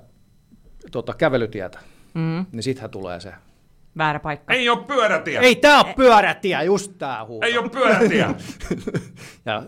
tota, 0.91 1.13
kävelytietä, 1.13 1.79
mm. 2.13 2.45
niin 2.51 2.63
sittenhän 2.63 2.91
tulee 2.91 3.19
se 3.19 3.33
Väärä 3.97 4.19
paikka. 4.19 4.53
Ei 4.53 4.69
ole 4.69 4.83
pyörätie! 4.83 5.39
Ei 5.39 5.55
tää 5.55 5.83
ole 5.83 5.93
pyörätie, 5.93 6.63
just 6.63 6.91
tää 6.97 7.25
huuto. 7.25 7.45
Ei 7.45 7.57
ole 7.57 7.69
pyörätie! 7.69 8.27
ja 9.45 9.63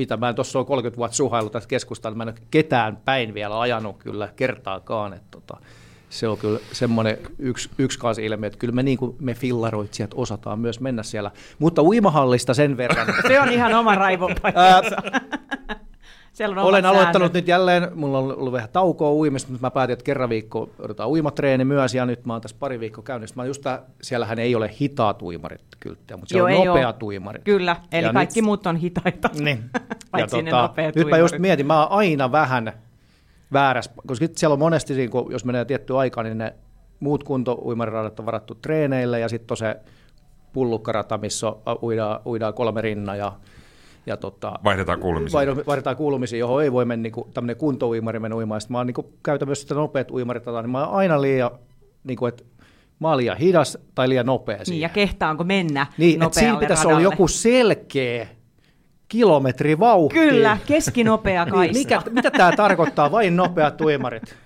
mitä 0.00 0.16
mä 0.16 0.32
tuossa 0.32 0.58
ole 0.58 0.66
30 0.66 0.96
vuotta 0.96 1.16
suhailu 1.16 1.50
tässä 1.50 1.68
keskustalla, 1.68 2.16
mä 2.16 2.22
en 2.22 2.28
ole 2.28 2.36
ketään 2.50 2.96
päin 3.04 3.34
vielä 3.34 3.60
ajanut 3.60 3.96
kyllä 3.98 4.28
kertaakaan, 4.36 5.12
että 5.12 5.26
tota, 5.30 5.56
se 6.10 6.28
on 6.28 6.38
kyllä 6.38 6.60
semmoinen 6.72 7.18
yksi, 7.38 7.70
yksi 7.78 7.98
kanssa 7.98 8.22
ilmiö, 8.22 8.46
että 8.46 8.58
kyllä 8.58 8.74
me, 8.74 8.82
niin 8.82 8.98
kuin 8.98 9.16
me 9.20 9.34
fillaroitsijat 9.34 10.10
osataan 10.14 10.58
myös 10.58 10.80
mennä 10.80 11.02
siellä. 11.02 11.30
Mutta 11.58 11.82
uimahallista 11.82 12.54
sen 12.54 12.76
verran. 12.76 13.06
se 13.28 13.40
on 13.40 13.48
ihan 13.48 13.74
oma 13.74 13.94
raivon 13.94 14.34
paikkansa. 14.42 14.96
Siellä 16.32 16.60
on 16.62 16.66
Olen 16.68 16.86
aloittanut 16.86 17.12
säännöt. 17.14 17.32
nyt 17.32 17.48
jälleen, 17.48 17.88
mulla 17.94 18.18
on 18.18 18.36
ollut 18.38 18.52
vähän 18.52 18.68
taukoa 18.72 19.12
uimista, 19.12 19.50
mutta 19.52 19.66
mä 19.66 19.70
päätin, 19.70 19.92
että 19.92 20.04
kerran 20.04 20.28
viikko 20.28 20.70
odotetaan 20.78 21.08
uimatreeni 21.10 21.64
myös, 21.64 21.94
ja 21.94 22.06
nyt 22.06 22.26
mä 22.26 22.32
oon 22.32 22.42
tässä 22.42 22.56
pari 22.60 22.80
viikkoa 22.80 23.04
käynyt. 23.04 23.36
Mä 23.36 23.44
just 23.44 23.62
tää, 23.62 23.82
siellähän 24.02 24.38
ei 24.38 24.54
ole 24.54 24.70
hitaat 24.80 25.22
uimarit 25.22 25.60
kylttejä, 25.80 26.16
mutta 26.16 26.32
siellä 26.32 26.50
Joo, 26.50 26.72
on 26.74 26.78
oo. 26.86 26.94
uimarit. 27.02 27.44
Kyllä, 27.44 27.76
eli 27.92 28.06
Ja 28.06 28.12
kaikki 28.12 28.40
nyt- 28.40 28.44
muut 28.44 28.66
on 28.66 28.76
hitaita. 28.76 29.30
Niin. 29.40 29.64
Paitsi 30.10 30.36
Ja 30.36 30.42
ne 30.42 30.50
tota, 30.50 30.62
nopeat 30.62 30.94
Nyt 30.94 31.08
mä 31.10 31.18
just 31.18 31.38
mietin, 31.38 31.66
mä 31.66 31.80
oon 31.86 31.92
aina 31.98 32.32
vähän 32.32 32.72
väärässä, 33.52 33.90
koska 34.06 34.26
siellä 34.36 34.52
on 34.52 34.58
monesti, 34.58 35.08
kun, 35.08 35.32
jos 35.32 35.44
menee 35.44 35.64
tiettyä 35.64 35.98
aikaa, 35.98 36.22
niin 36.24 36.38
ne 36.38 36.54
muut 37.00 37.24
kuntouimariradat 37.24 38.20
on 38.20 38.26
varattu 38.26 38.54
treeneille, 38.54 39.20
ja 39.20 39.28
sitten 39.28 39.52
on 39.52 39.56
se 39.56 39.76
pullukkarata, 40.52 41.18
missä 41.18 41.46
uidaan, 41.82 42.20
uidaan 42.26 42.54
kolme 42.54 42.80
rinna, 42.80 43.16
ja, 43.16 43.32
ja 44.10 44.16
tota, 44.16 44.52
Vaihdetaan 44.64 45.00
kuulumisia. 45.00 45.40
vaihdo- 45.40 45.62
vaihdetaan 45.66 45.96
kuulumisia, 45.96 46.38
johon 46.38 46.62
ei 46.62 46.72
voi 46.72 46.84
mennä 46.84 47.02
niin 47.02 47.32
tämmöinen 47.34 47.56
kuntouimari 47.56 48.18
mennä 48.18 48.36
uimaan. 48.36 48.60
Sitten 48.60 48.72
mä 48.74 48.78
oon 48.78 48.86
niin 48.86 49.14
käytän 49.22 49.48
myös 49.48 49.60
sitä 49.62 49.74
nopeat 49.74 50.10
uimarit, 50.10 50.42
niin 50.46 50.70
mä 50.70 50.86
oon 50.86 50.96
aina 50.96 51.20
liian, 51.22 51.50
niin 52.04 52.16
kuin, 52.16 52.28
että 52.28 52.44
mä 52.98 53.08
oon 53.08 53.16
liian 53.16 53.36
hidas 53.36 53.78
tai 53.94 54.08
liian 54.08 54.26
nopea 54.26 54.56
Niin, 54.56 54.66
siihen. 54.66 54.80
ja 54.80 54.88
kehtaanko 54.88 55.44
mennä 55.44 55.86
Niin, 55.98 56.22
että 56.22 56.34
siinä 56.34 56.52
nopealle 56.52 56.60
pitäisi 56.66 56.84
radalle. 56.84 57.06
olla 57.06 57.12
joku 57.12 57.28
selkeä 57.28 58.26
kilometrivauhti. 59.08 60.14
Kyllä, 60.18 60.58
keskinopea 60.66 61.44
Niin, 61.44 61.54
kaista. 61.54 61.78
mikä, 61.78 62.02
mitä 62.10 62.30
tämä 62.30 62.52
tarkoittaa, 62.56 63.10
vain 63.10 63.36
nopeat 63.36 63.80
uimarit? 63.80 64.36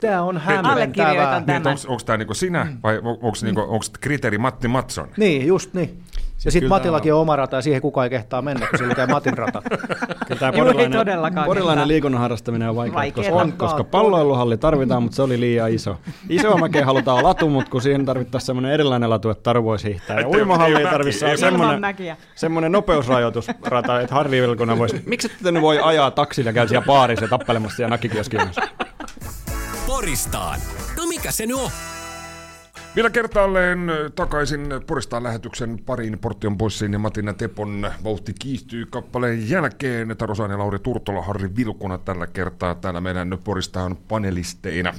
Tämä 0.00 0.22
on 0.22 0.38
hämmentävää. 0.38 1.40
Tämän. 1.46 1.66
Onko, 1.66 1.80
onko 1.88 2.02
tämä 2.06 2.16
niinku 2.16 2.34
sinä 2.34 2.66
vai 2.82 2.98
onko 2.98 3.32
niinku, 3.42 3.60
onko 3.60 3.84
kriteeri 4.00 4.38
Matti 4.38 4.68
Matson? 4.68 5.08
Niin, 5.16 5.46
just 5.46 5.74
niin. 5.74 6.02
Ja 6.44 6.50
sitten 6.50 6.68
Matillakin 6.68 7.14
on 7.14 7.20
oma 7.20 7.36
rata 7.36 7.56
ja 7.56 7.62
siihen 7.62 7.82
kukaan 7.82 8.04
ei 8.04 8.10
kehtaa 8.10 8.42
mennä, 8.42 8.66
kun 8.66 8.78
se 8.78 8.86
lukee 8.86 9.06
Matin 9.06 9.38
rata. 9.38 9.62
Kyllä 10.26 10.40
tämä 10.40 10.52
porilainen, 11.46 11.88
liikunnan 11.88 12.20
harrastaminen 12.20 12.68
on 12.68 12.76
vaikeaa, 12.76 12.96
Vaikeeta. 12.96 13.30
koska, 13.30 13.42
On, 13.42 13.52
koska 13.52 13.84
palloiluhalli 13.84 14.56
tarvitaan, 14.56 15.02
mutta 15.02 15.16
se 15.16 15.22
oli 15.22 15.40
liian 15.40 15.70
iso. 15.70 15.96
Iso 16.28 16.56
mäkeä 16.56 16.86
halutaan 16.86 17.24
latu, 17.24 17.48
mutta 17.48 17.70
kun 17.70 17.82
siihen 17.82 18.06
tarvittaisiin 18.06 18.46
semmoinen 18.46 18.72
erilainen 18.72 19.10
latu, 19.10 19.30
että 19.30 19.42
taru 19.42 19.64
voisi 19.64 19.88
hiihtää. 19.88 20.20
Ja 20.20 20.28
uimahalli 20.28 20.78
ei 20.78 20.84
tarvitse 20.84 21.36
semmoinen, 21.36 22.16
semmoinen 22.34 22.72
nopeusrajoitusrata, 22.72 24.00
että 24.00 24.14
Harri 24.14 24.42
Vilkunen 24.42 24.78
voisi... 24.78 25.02
Miksi 25.06 25.30
ette 25.32 25.52
nyt 25.52 25.62
voi 25.62 25.78
ajaa 25.82 26.10
taksilla 26.10 26.48
ja 26.48 26.54
käy 26.54 26.68
siellä 26.68 26.86
baarissa 26.86 27.24
ja 27.24 27.28
tappelemassa 27.28 27.76
siellä 27.76 27.90
nakikioskin 27.90 28.40
kanssa? 28.40 28.62
Poristaan. 29.86 30.60
No 30.96 31.06
mikä 31.06 31.30
se 31.30 31.46
nyt 31.46 31.56
on? 31.56 31.70
Vielä 32.96 33.10
kertaalleen 33.10 33.78
takaisin 34.14 34.68
Poristaan 34.86 35.22
lähetyksen 35.22 35.78
pariin 35.86 36.18
Portion 36.18 36.58
Bossin 36.58 36.92
ja 36.92 36.98
Matina 36.98 37.32
Tepon 37.32 37.90
vauhti 38.04 38.34
kiihtyy 38.40 38.86
kappaleen 38.86 39.48
jälkeen. 39.50 40.08
Ja 40.08 40.58
Lauri 40.58 40.78
Turtola, 40.78 41.22
Harri 41.22 41.56
Vilkuna 41.56 41.98
tällä 41.98 42.26
kertaa 42.26 42.74
täällä 42.74 43.00
meidän 43.00 43.38
Poristaan 43.44 43.96
panelisteina. 44.08 44.94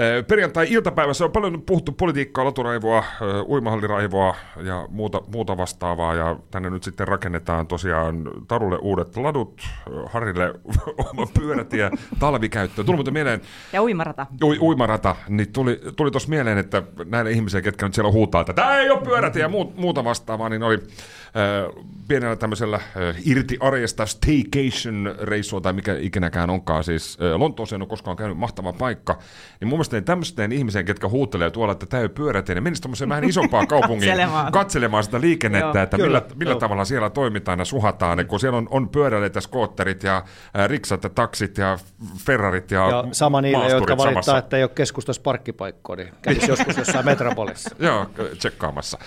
Ö, 0.00 0.22
Perjantai-iltapäivässä 0.22 1.24
on 1.24 1.32
paljon 1.32 1.62
puhuttu 1.62 1.92
politiikkaa, 1.92 2.44
laturaivoa, 2.44 3.04
ö, 3.22 3.42
uimahalliraivoa 3.42 4.36
ja 4.62 4.86
muuta, 4.90 5.22
muuta 5.32 5.56
vastaavaa. 5.56 6.14
Ja 6.14 6.36
tänne 6.50 6.70
nyt 6.70 6.82
sitten 6.82 7.08
rakennetaan 7.08 7.66
tosiaan 7.66 8.30
Tarulle 8.48 8.78
uudet 8.82 9.16
ladut, 9.16 9.60
ö, 9.90 10.06
Harrille 10.06 10.54
oma 11.10 11.26
pyörätie, 11.38 11.90
talvikäyttö. 12.18 12.84
Tuli 12.84 12.96
muuten 12.96 13.14
mieleen, 13.14 13.40
Ja 13.72 13.82
uimarata. 13.82 14.26
Ui, 14.42 14.58
uimarata, 14.58 15.16
niin 15.28 15.52
tuli, 15.52 15.80
tuli 15.96 16.10
tuossa 16.10 16.28
mieleen, 16.28 16.58
että 16.58 16.82
näille 17.04 17.30
ihmisille, 17.30 17.62
ketkä 17.62 17.86
nyt 17.86 17.94
siellä 17.94 18.12
huutaa, 18.12 18.40
että 18.40 18.52
tämä 18.52 18.78
ei 18.78 18.90
ole 18.90 19.00
pyörätie 19.00 19.42
ja 19.42 19.48
muut, 19.48 19.76
muuta 19.76 20.04
vastaavaa, 20.04 20.48
niin 20.48 20.62
oli 20.62 20.74
äh, 20.74 21.84
pienellä 22.08 22.36
tämmöisellä 22.36 22.76
äh, 22.76 23.16
irti 23.26 23.56
arjesta 23.60 24.06
staycation-reissua 24.06 25.60
tai 25.60 25.72
mikä 25.72 25.96
ikinäkään 26.00 26.50
onkaan, 26.50 26.84
siis 26.84 27.18
äh, 27.22 27.40
Lontooseen 27.40 27.82
on 27.82 27.88
koskaan 27.88 28.16
käynyt 28.16 28.38
mahtava 28.38 28.72
paikka, 28.72 29.18
niin 29.60 29.68
mun 29.68 29.78
mielestä 29.96 30.06
tämmöisten 30.06 30.52
ihmisen, 30.52 30.84
ketkä 30.84 31.08
huutelee 31.08 31.50
tuolla, 31.50 31.72
että 31.72 31.86
tämä 31.86 32.02
ei 32.02 32.08
pyörätie, 32.08 32.54
niin 32.54 32.62
menisi 32.62 32.82
tuommoiseen 32.82 33.08
vähän 33.08 33.24
isompaan 33.24 33.66
kaupungiin 33.74 34.10
Katselemaan. 34.10 34.52
katselemaan 34.52 35.04
sitä 35.04 35.20
liikennettä, 35.20 35.78
Joo. 35.78 35.82
että 35.82 35.96
Kyllä, 35.96 36.20
millä, 36.20 36.34
millä 36.36 36.52
joo. 36.52 36.60
tavalla 36.60 36.84
siellä 36.84 37.10
toimitaan 37.10 37.58
ja 37.58 37.64
suhataan, 37.64 38.18
ja 38.18 38.24
kun 38.24 38.40
siellä 38.40 38.58
on, 38.58 38.68
on 38.70 38.88
pyöräilijät 38.88 39.34
ja 39.34 39.40
skootterit 39.40 40.02
ja 40.02 40.16
äh, 40.16 40.68
riksat 40.68 41.04
ja 41.04 41.10
taksit 41.10 41.58
ja 41.58 41.78
Ferrarit 42.26 42.70
ja, 42.70 42.88
Ja 42.90 43.04
sama 43.12 43.40
niille, 43.40 43.68
jotka 43.68 43.96
valittaa, 43.96 44.22
samassa. 44.22 44.38
että 44.38 44.56
ei 44.56 44.62
ole 44.62 44.70
keskustassa 44.74 45.22
parkkipaikkoa, 45.22 45.96
niin 45.96 46.08
kävisi 46.22 46.50
joskus 46.50 46.76
jossain 46.76 47.04
metropolissa. 47.04 47.76
Joo, 47.86 48.06
tsekkaamassa. 48.38 48.98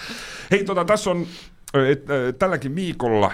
Hei, 0.51 0.63
tota, 0.63 0.85
tässä 0.85 1.09
on 1.11 1.25
tälläkin 2.39 2.75
viikolla 2.75 3.31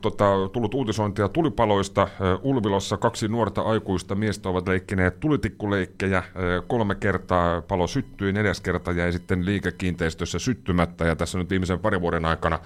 tota, 0.00 0.24
tullut 0.52 0.74
uutisointia 0.74 1.28
tulipaloista. 1.28 2.08
Ulvilossa 2.42 2.96
kaksi 2.96 3.28
nuorta 3.28 3.62
aikuista 3.62 4.14
miestä 4.14 4.48
ovat 4.48 4.68
leikkineet 4.68 5.20
tulitikkuleikkejä. 5.20 6.22
Kolme 6.66 6.94
kertaa 6.94 7.62
palo 7.62 7.86
syttyi, 7.86 8.32
neljäs 8.32 8.60
kerta 8.60 8.92
jäi 8.92 9.12
sitten 9.12 9.44
liikekiinteistössä 9.46 10.38
syttymättä. 10.38 11.04
Ja 11.04 11.16
tässä 11.16 11.38
nyt 11.38 11.50
viimeisen 11.50 11.78
parin 11.78 12.00
vuoden 12.00 12.24
aikana 12.24 12.58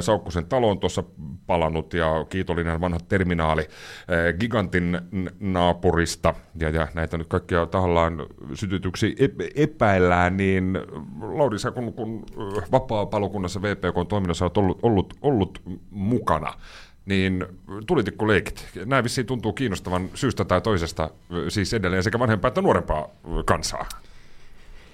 Saukkosen 0.00 0.46
talo 0.46 0.70
on 0.70 0.78
tuossa 0.78 1.04
palannut 1.46 1.94
ja 1.94 2.26
kiitollinen 2.28 2.80
vanha 2.80 2.98
terminaali 3.08 3.68
Gigantin 4.40 5.00
naapurista. 5.40 6.34
Ja, 6.60 6.70
ja 6.70 6.88
näitä 6.94 7.18
nyt 7.18 7.28
kaikkia 7.28 7.66
tahallaan 7.66 8.26
sytytyksi 8.54 9.16
ep- 9.18 9.52
epäillään, 9.54 10.36
niin 10.36 10.78
Lauri, 11.20 11.56
kun, 11.74 11.92
kun 11.92 12.24
vapaa-palokunnassa 12.72 13.62
VPK 13.62 14.08
toiminnassa 14.08 14.51
olet 14.56 14.78
ollut, 14.82 15.14
ollut, 15.22 15.58
ollut 15.62 15.62
mukana, 15.90 16.54
niin 17.06 17.44
tulitikkuleikit, 17.86 18.68
nämä 18.84 19.04
vissiin 19.04 19.26
tuntuu 19.26 19.52
kiinnostavan 19.52 20.10
syystä 20.14 20.44
tai 20.44 20.60
toisesta, 20.60 21.10
siis 21.48 21.74
edelleen 21.74 22.02
sekä 22.02 22.18
vanhempaa 22.18 22.48
että 22.48 22.62
nuorempaa 22.62 23.08
kansaa. 23.44 23.88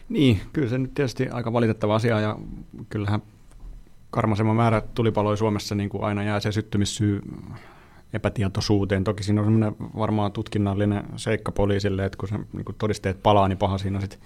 Niin, 0.09 0.40
kyllä 0.53 0.68
se 0.68 0.79
nyt 0.79 0.94
tietysti 0.94 1.29
aika 1.29 1.53
valitettava 1.53 1.94
asia 1.94 2.21
ja 2.21 2.38
kyllähän 2.88 3.23
karmaisema 4.11 4.55
määrä 4.55 4.83
tulipaloja 4.94 5.37
Suomessa 5.37 5.75
niin 5.75 5.88
kuin 5.88 6.05
aina 6.05 6.23
jää 6.23 6.40
se 6.40 6.53
syttymissyy 6.53 7.23
epätietoisuuteen. 8.12 9.05
Toki 9.05 9.23
siinä 9.23 9.40
on 9.40 9.47
semmoinen 9.47 9.77
varmaan 9.97 10.33
tutkinnallinen 10.33 11.05
seikka 11.16 11.53
poliisille, 11.53 12.05
että 12.05 12.18
kun 12.18 12.29
se 12.29 12.38
niin 12.53 12.64
kun 12.64 12.75
todisteet 12.79 13.23
palaa, 13.23 13.49
niin 13.49 13.59
paha 13.59 13.79
siinä 13.79 14.01
sitten 14.01 14.21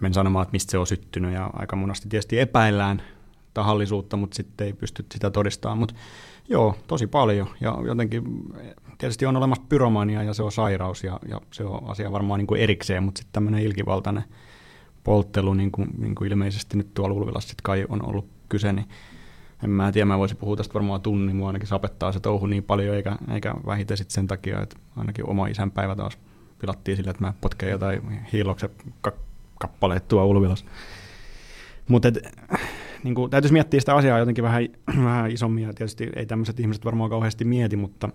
men 0.00 0.14
sanomaan, 0.14 0.42
että 0.42 0.52
mistä 0.52 0.70
se 0.70 0.78
on 0.78 0.86
syttynyt. 0.86 1.34
Ja 1.34 1.50
aika 1.52 1.76
monesti 1.76 2.08
tietysti 2.08 2.40
epäillään 2.40 3.02
tahallisuutta, 3.54 4.16
mutta 4.16 4.34
sitten 4.34 4.66
ei 4.66 4.72
pysty 4.72 5.06
sitä 5.12 5.30
todistamaan. 5.30 5.78
Mutta 5.78 5.94
joo, 6.48 6.74
tosi 6.86 7.06
paljon. 7.06 7.48
Ja 7.60 7.78
jotenkin 7.86 8.24
tietysti 8.98 9.26
on 9.26 9.36
olemassa 9.36 9.64
pyromania 9.68 10.22
ja 10.22 10.34
se 10.34 10.42
on 10.42 10.52
sairaus 10.52 11.04
ja, 11.04 11.20
ja 11.28 11.40
se 11.50 11.64
on 11.64 11.90
asia 11.90 12.12
varmaan 12.12 12.38
niin 12.38 12.46
kuin 12.46 12.60
erikseen, 12.60 13.02
mutta 13.02 13.18
sitten 13.18 13.32
tämmöinen 13.32 13.62
ilkivaltainen 13.62 14.24
polttelu, 15.04 15.54
niin 15.54 15.72
kuin, 15.72 15.88
niin 15.98 16.14
kuin 16.14 16.30
ilmeisesti 16.30 16.76
nyt 16.76 16.94
tuolla 16.94 17.14
Ulvilassa 17.14 17.48
sit 17.48 17.60
kai 17.62 17.86
on 17.88 18.08
ollut 18.08 18.28
kyse, 18.48 18.72
niin 18.72 18.86
en 19.64 19.70
mä 19.70 19.92
tiedä, 19.92 20.04
mä 20.04 20.18
voisin 20.18 20.36
puhua 20.36 20.56
tästä 20.56 20.74
varmaan 20.74 21.00
tunnin, 21.00 21.36
mua 21.36 21.46
ainakin 21.46 21.68
sapettaa 21.68 22.12
se 22.12 22.20
touhu 22.20 22.46
niin 22.46 22.64
paljon, 22.64 22.96
eikä, 22.96 23.16
eikä 23.30 23.54
vähiten 23.66 23.96
sitten 23.96 24.14
sen 24.14 24.26
takia, 24.26 24.62
että 24.62 24.76
ainakin 24.96 25.30
oma 25.30 25.46
isänpäivä 25.46 25.96
taas 25.96 26.18
pilattiin 26.58 26.96
sillä, 26.96 27.10
että 27.10 27.24
mä 27.24 27.32
potken 27.40 27.70
jotain 27.70 28.20
hiiloksen 28.32 28.70
ka- 29.00 29.12
kappaleet 29.60 30.08
tuo 30.08 30.24
Ulvilassa. 30.24 30.64
Mutta 31.88 32.08
niin 33.04 33.14
kuin, 33.14 33.30
täytyisi 33.30 33.52
miettiä 33.52 33.80
sitä 33.80 33.94
asiaa 33.94 34.18
jotenkin 34.18 34.44
vähän, 34.44 34.68
vähän 35.04 35.30
isommin, 35.30 35.64
ja 35.64 35.72
tietysti 35.72 36.10
ei 36.16 36.26
tämmöiset 36.26 36.60
ihmiset 36.60 36.84
varmaan 36.84 37.10
kauheasti 37.10 37.44
mieti, 37.44 37.76
mutta 37.76 38.08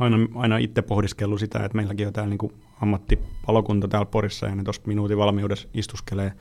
aina, 0.00 0.16
aina 0.34 0.58
itse 0.58 0.82
pohdiskellut 0.82 1.40
sitä, 1.40 1.58
että 1.64 1.76
meilläkin 1.76 2.06
on 2.06 2.12
täällä 2.12 2.30
niin 2.30 2.52
ammattipalokunta 2.82 3.88
täällä 3.88 4.06
Porissa, 4.06 4.46
ja 4.46 4.54
ne 4.54 4.64
tuosta 4.64 4.88
minuutin 4.88 5.18
valmiudessa 5.18 5.68
istuskelee 5.74 6.32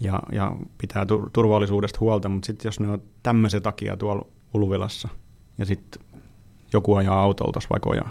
ja, 0.00 0.20
ja 0.32 0.56
pitää 0.78 1.04
tur- 1.04 1.30
turvallisuudesta 1.32 2.00
huolta, 2.00 2.28
mutta 2.28 2.46
sitten 2.46 2.68
jos 2.68 2.80
ne 2.80 2.88
on 2.88 3.02
tämmöisen 3.22 3.62
takia 3.62 3.96
tuolla 3.96 4.26
Ulvilassa, 4.54 5.08
ja 5.58 5.66
sitten 5.66 6.02
joku 6.72 6.94
ajaa 6.94 7.20
autolta 7.22 7.60
vaikka 7.70 7.90
ojaa, 7.90 8.10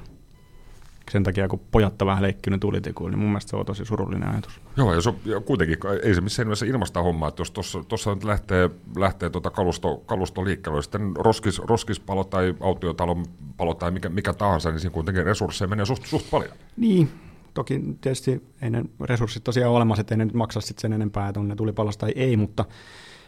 sen 1.12 1.24
takia, 1.24 1.47
kun 1.47 1.62
pojat 1.71 2.02
on 2.02 2.06
vähän 2.06 2.24
leikkinyt 2.24 2.60
tulitikuun, 2.60 3.12
niin 3.12 3.19
mun 3.19 3.30
mielestä 3.30 3.50
se 3.50 3.56
on 3.56 3.65
tosi 3.65 3.86
surullinen 3.86 4.30
ajatus. 4.30 4.62
Joo, 4.78 4.93
ja, 4.93 5.02
se, 5.02 5.13
ja 5.26 5.39
kuitenkin 5.39 5.78
ei 6.04 6.15
se 6.15 6.21
missään 6.21 6.47
nimessä 6.47 6.65
ilmasta 6.65 7.02
hommaa, 7.02 7.30
että 7.30 7.41
jos 7.41 7.52
tuossa 7.88 8.13
nyt 8.13 8.24
lähtee, 8.24 8.69
lähtee 8.97 9.30
tuota 9.30 9.50
kalusto, 9.50 9.97
kalusto 9.97 10.45
liikkeelle, 10.45 10.82
sitten 10.82 11.15
roskis, 11.15 11.60
roskispalo 11.60 12.24
tai 12.24 12.56
autiotalon 12.60 13.26
palo 13.58 13.74
tai 13.74 13.91
mikä, 13.91 14.10
mikä 14.10 14.34
tahansa, 14.34 14.71
niin 14.71 14.80
siinä 14.80 14.93
kuitenkin 14.93 15.26
resursseja 15.26 15.67
menee 15.67 15.86
suht, 15.86 16.06
suht 16.06 16.26
paljon. 16.32 16.52
Niin, 16.78 17.10
toki 17.54 17.82
tietysti 18.02 18.43
ei 18.62 18.69
ne 18.69 18.84
resurssit 19.00 19.43
tosiaan 19.43 19.69
ole 19.69 19.78
olemassa, 19.78 20.02
että 20.02 20.13
ei 20.13 20.17
ne 20.17 20.26
nyt 20.26 20.34
maksa 20.34 20.62
sit 20.62 20.80
sen 20.80 20.93
enempää, 20.93 21.28
että 21.28 21.39
on 21.39 21.47
ne 21.47 21.56
tulipalosta 21.56 22.00
tai 22.00 22.13
ei, 22.15 22.38
mutta 22.38 22.65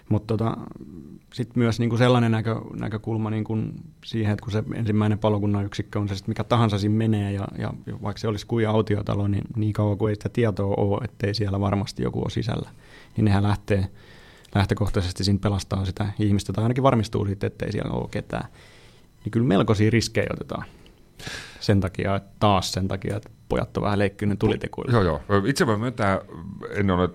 mutta 0.09 0.37
tota, 0.37 0.57
sitten 1.33 1.63
myös 1.63 1.79
niin 1.79 1.89
kuin 1.89 1.97
sellainen 1.97 2.31
näkö, 2.31 2.55
näkökulma 2.79 3.29
niin 3.29 3.73
siihen, 4.05 4.33
että 4.33 4.43
kun 4.43 4.51
se 4.51 4.63
ensimmäinen 4.75 5.19
palokunnan 5.19 5.65
yksikkö 5.65 5.99
on 5.99 6.07
se 6.09 6.15
sit 6.15 6.27
mikä 6.27 6.43
tahansa 6.43 6.77
siinä 6.77 6.95
menee, 6.95 7.31
ja, 7.31 7.47
ja 7.57 7.73
vaikka 8.01 8.19
se 8.19 8.27
olisi 8.27 8.47
kuin 8.47 8.69
autiotalo, 8.69 9.27
niin 9.27 9.43
niin 9.55 9.73
kauan 9.73 9.97
kuin 9.97 10.09
ei 10.09 10.15
sitä 10.15 10.29
tietoa 10.29 10.75
ole, 10.77 11.05
ettei 11.05 11.33
siellä 11.33 11.59
varmasti 11.59 12.03
joku 12.03 12.19
ole 12.19 12.29
sisällä, 12.29 12.69
niin 13.17 13.25
nehän 13.25 13.43
lähtee 13.43 13.89
lähtökohtaisesti 14.55 15.23
siinä 15.23 15.39
pelastaa 15.39 15.85
sitä 15.85 16.05
ihmistä, 16.19 16.53
tai 16.53 16.63
ainakin 16.63 16.83
varmistuu 16.83 17.25
siitä, 17.25 17.47
ettei 17.47 17.71
siellä 17.71 17.91
ole 17.91 18.09
ketään. 18.11 18.45
Niin 19.23 19.31
kyllä 19.31 19.47
melkoisia 19.47 19.89
riskejä 19.89 20.27
otetaan 20.33 20.65
sen 21.59 21.79
takia, 21.79 22.15
että 22.15 22.29
taas 22.39 22.71
sen 22.71 22.87
takia, 22.87 23.17
että 23.17 23.29
pojat 23.49 23.77
on 23.77 23.83
vähän 23.83 23.99
leikkynyt 23.99 24.39
tulitekuilla. 24.39 24.91
Joo, 24.91 25.03
joo. 25.03 25.21
Itse 25.45 25.65
mä 25.65 25.77
myöntää, 25.77 26.21
en 26.69 26.91
ole, 26.91 27.09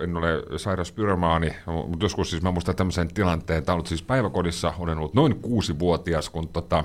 en 0.00 0.16
ole 0.16 0.58
sairas 0.58 0.92
pyromaani, 0.92 1.56
mutta 1.66 2.04
joskus 2.04 2.30
siis 2.30 2.42
mä 2.42 2.50
muistan 2.50 2.76
tämmöisen 2.76 3.14
tilanteen, 3.14 3.64
tämä 3.64 3.74
on 3.74 3.76
ollut 3.76 3.86
siis 3.86 4.02
päiväkodissa, 4.02 4.74
olen 4.78 4.98
ollut 4.98 5.14
noin 5.14 5.34
kuusi-vuotias, 5.34 6.30
kun 6.30 6.48
tota, 6.48 6.84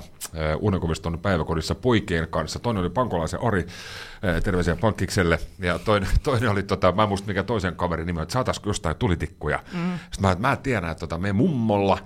Uunenkoviston 0.60 1.18
päiväkodissa 1.18 1.74
poikien 1.74 2.28
kanssa, 2.30 2.58
toinen 2.58 2.80
oli 2.80 2.90
Pankolaisen 2.90 3.42
Ari, 3.42 3.66
terveisiä 4.44 4.76
Pankkikselle, 4.76 5.38
ja 5.58 5.78
toinen, 5.78 6.08
toinen 6.22 6.50
oli, 6.50 6.62
tota, 6.62 6.92
mä 6.92 7.02
en 7.02 7.08
muista 7.08 7.28
mikä 7.28 7.42
toisen 7.42 7.76
kaverin 7.76 8.06
nimi, 8.06 8.22
että 8.22 8.32
saataisiko 8.32 8.70
jostain 8.70 8.96
tulitikkuja. 8.96 9.58
Mm. 9.72 9.92
Sitten 9.92 10.20
mä, 10.20 10.30
että 10.30 10.48
mä 10.48 10.56
tiedän, 10.56 10.90
että 10.90 11.00
tota, 11.00 11.18
me 11.18 11.32
mummolla, 11.32 11.98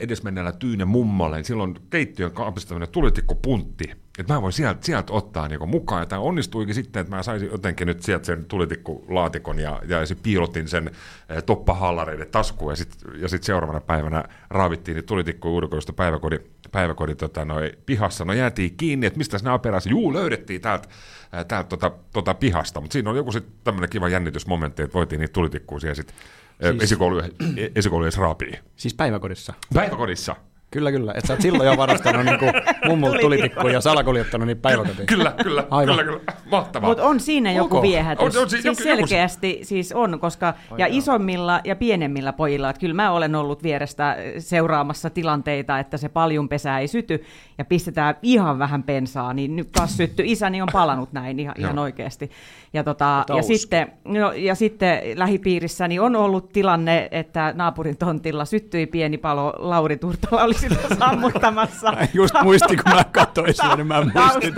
edesmenneellä 0.00 0.52
Tyyne 0.52 0.84
mummolle, 0.84 1.36
niin 1.36 1.44
silloin 1.44 1.76
keittiön 1.90 2.32
kaapissa 2.32 2.68
tämmöinen 2.68 2.88
tulitikkupuntti, 2.88 3.90
että 4.18 4.34
mä 4.34 4.42
voin 4.42 4.52
sieltä, 4.52 4.78
sieltä 4.82 5.12
ottaa 5.12 5.48
niinku 5.48 5.66
mukaan. 5.66 6.02
Ja 6.02 6.06
tämä 6.06 6.20
onnistuikin 6.30 6.74
sitten, 6.74 7.00
että 7.00 7.16
mä 7.16 7.22
saisin 7.22 7.50
jotenkin 7.50 7.86
nyt 7.86 8.02
sieltä 8.02 8.24
sen 8.24 8.44
tulitikkulaatikon 8.44 9.58
ja, 9.58 9.82
ja 9.88 10.06
sit 10.06 10.18
piilotin 10.22 10.68
sen 10.68 10.90
eh, 11.28 11.42
toppahallareiden 11.42 12.26
taskuun. 12.30 12.72
Ja 12.72 12.76
sitten 12.76 13.20
ja 13.20 13.28
sit 13.28 13.42
seuraavana 13.42 13.80
päivänä 13.80 14.24
raavittiin 14.50 14.94
niin 14.94 15.04
tulitikku 15.04 15.56
ulkoista 15.56 15.92
päiväkodin, 15.92 16.40
päiväkodin 16.72 17.16
tota, 17.16 17.44
noi, 17.44 17.72
pihassa. 17.86 18.24
No 18.24 18.32
jäätiin 18.32 18.76
kiinni, 18.76 19.06
että 19.06 19.18
mistä 19.18 19.38
nämä 19.42 19.58
perässä. 19.58 19.90
Juu, 19.90 20.12
löydettiin 20.12 20.60
täältä 20.60 20.88
eh, 21.32 21.44
täältä 21.46 21.68
tota, 21.68 21.92
tota 22.12 22.34
pihasta. 22.34 22.80
Mutta 22.80 22.92
siinä 22.92 23.10
on 23.10 23.16
joku 23.16 23.32
sitten 23.32 23.52
tämmöinen 23.64 23.90
kiva 23.90 24.08
jännitysmomentti, 24.08 24.82
että 24.82 24.94
voitiin 24.94 25.20
niitä 25.20 25.32
tulitikkuja 25.32 25.80
siellä 25.80 25.94
sitten 25.94 26.16
eh, 26.60 26.70
siis... 26.70 26.82
esikoulujen, 26.82 27.30
esikoulujen 27.74 28.12
raapii. 28.16 28.58
Siis 28.76 28.94
päiväkodissa? 28.94 29.54
Päiväkodissa. 29.74 30.36
Kyllä, 30.70 30.92
kyllä. 30.92 31.12
Että 31.12 31.26
sä 31.26 31.32
oot 31.32 31.40
silloin 31.40 31.66
jo 31.66 31.76
varastanut 31.76 32.24
niinku 32.24 32.44
mummulta 32.86 33.18
tulitikkuja 33.18 33.72
ja 33.74 33.80
salakuljettanut 33.80 34.46
niitä 34.46 34.62
päiväkotiin. 34.62 35.06
Kyllä, 35.06 35.34
kyllä, 35.42 35.66
Aivan. 35.70 35.96
kyllä, 35.96 36.04
kyllä. 36.04 36.20
Mahtavaa. 36.50 36.88
Mutta 36.88 37.04
on 37.04 37.20
siinä 37.20 37.52
joku 37.52 37.76
okay. 37.76 37.90
viehätys. 37.90 38.36
On, 38.36 38.42
on, 38.42 38.50
siis 38.50 38.64
joku, 38.64 38.82
selkeästi 38.82 39.52
joku... 39.52 39.64
siis 39.64 39.92
on, 39.92 40.20
koska 40.20 40.46
Ai 40.48 40.78
ja 40.78 40.86
joo. 40.86 40.98
isommilla 40.98 41.60
ja 41.64 41.76
pienemmillä 41.76 42.32
pojilla, 42.32 42.70
että 42.70 42.80
kyllä 42.80 42.94
mä 42.94 43.10
olen 43.10 43.34
ollut 43.34 43.62
vierestä 43.62 44.16
seuraamassa 44.38 45.10
tilanteita, 45.10 45.78
että 45.78 45.96
se 45.96 46.08
paljon 46.08 46.48
pesää 46.48 46.80
ei 46.80 46.88
syty 46.88 47.24
ja 47.58 47.64
pistetään 47.64 48.14
ihan 48.22 48.58
vähän 48.58 48.82
pensaa, 48.82 49.34
niin 49.34 49.56
nyt 49.56 49.72
taas 49.72 49.96
sytty. 49.96 50.22
Isäni 50.26 50.62
on 50.62 50.68
palanut 50.72 51.12
näin 51.12 51.40
ihan, 51.40 51.54
ihan 51.58 51.78
oikeasti. 51.78 52.30
Ja, 52.72 52.84
tota, 52.84 53.24
ja, 53.36 53.42
sitten, 53.42 53.92
no, 54.04 54.32
ja 54.32 54.54
sitten 54.54 55.00
lähipiirissäni 55.14 55.98
on 55.98 56.16
ollut 56.16 56.52
tilanne, 56.52 57.08
että 57.10 57.52
naapurin 57.56 57.96
tontilla 57.96 58.44
syttyi 58.44 58.86
pieni 58.86 59.18
palo, 59.18 59.54
Lauri 59.58 59.96
Turtola 59.96 60.42
oli 60.42 60.59
sitä 60.60 60.94
sammuttamassa. 60.98 61.92
Mä 61.92 62.06
just 62.14 62.34
muistin, 62.42 62.82
kun 62.84 62.92
mä 62.94 63.04
katsoin 63.04 63.54
sitä, 63.54 63.76
niin 63.76 63.86
mä 63.86 64.02
muistin. 64.02 64.54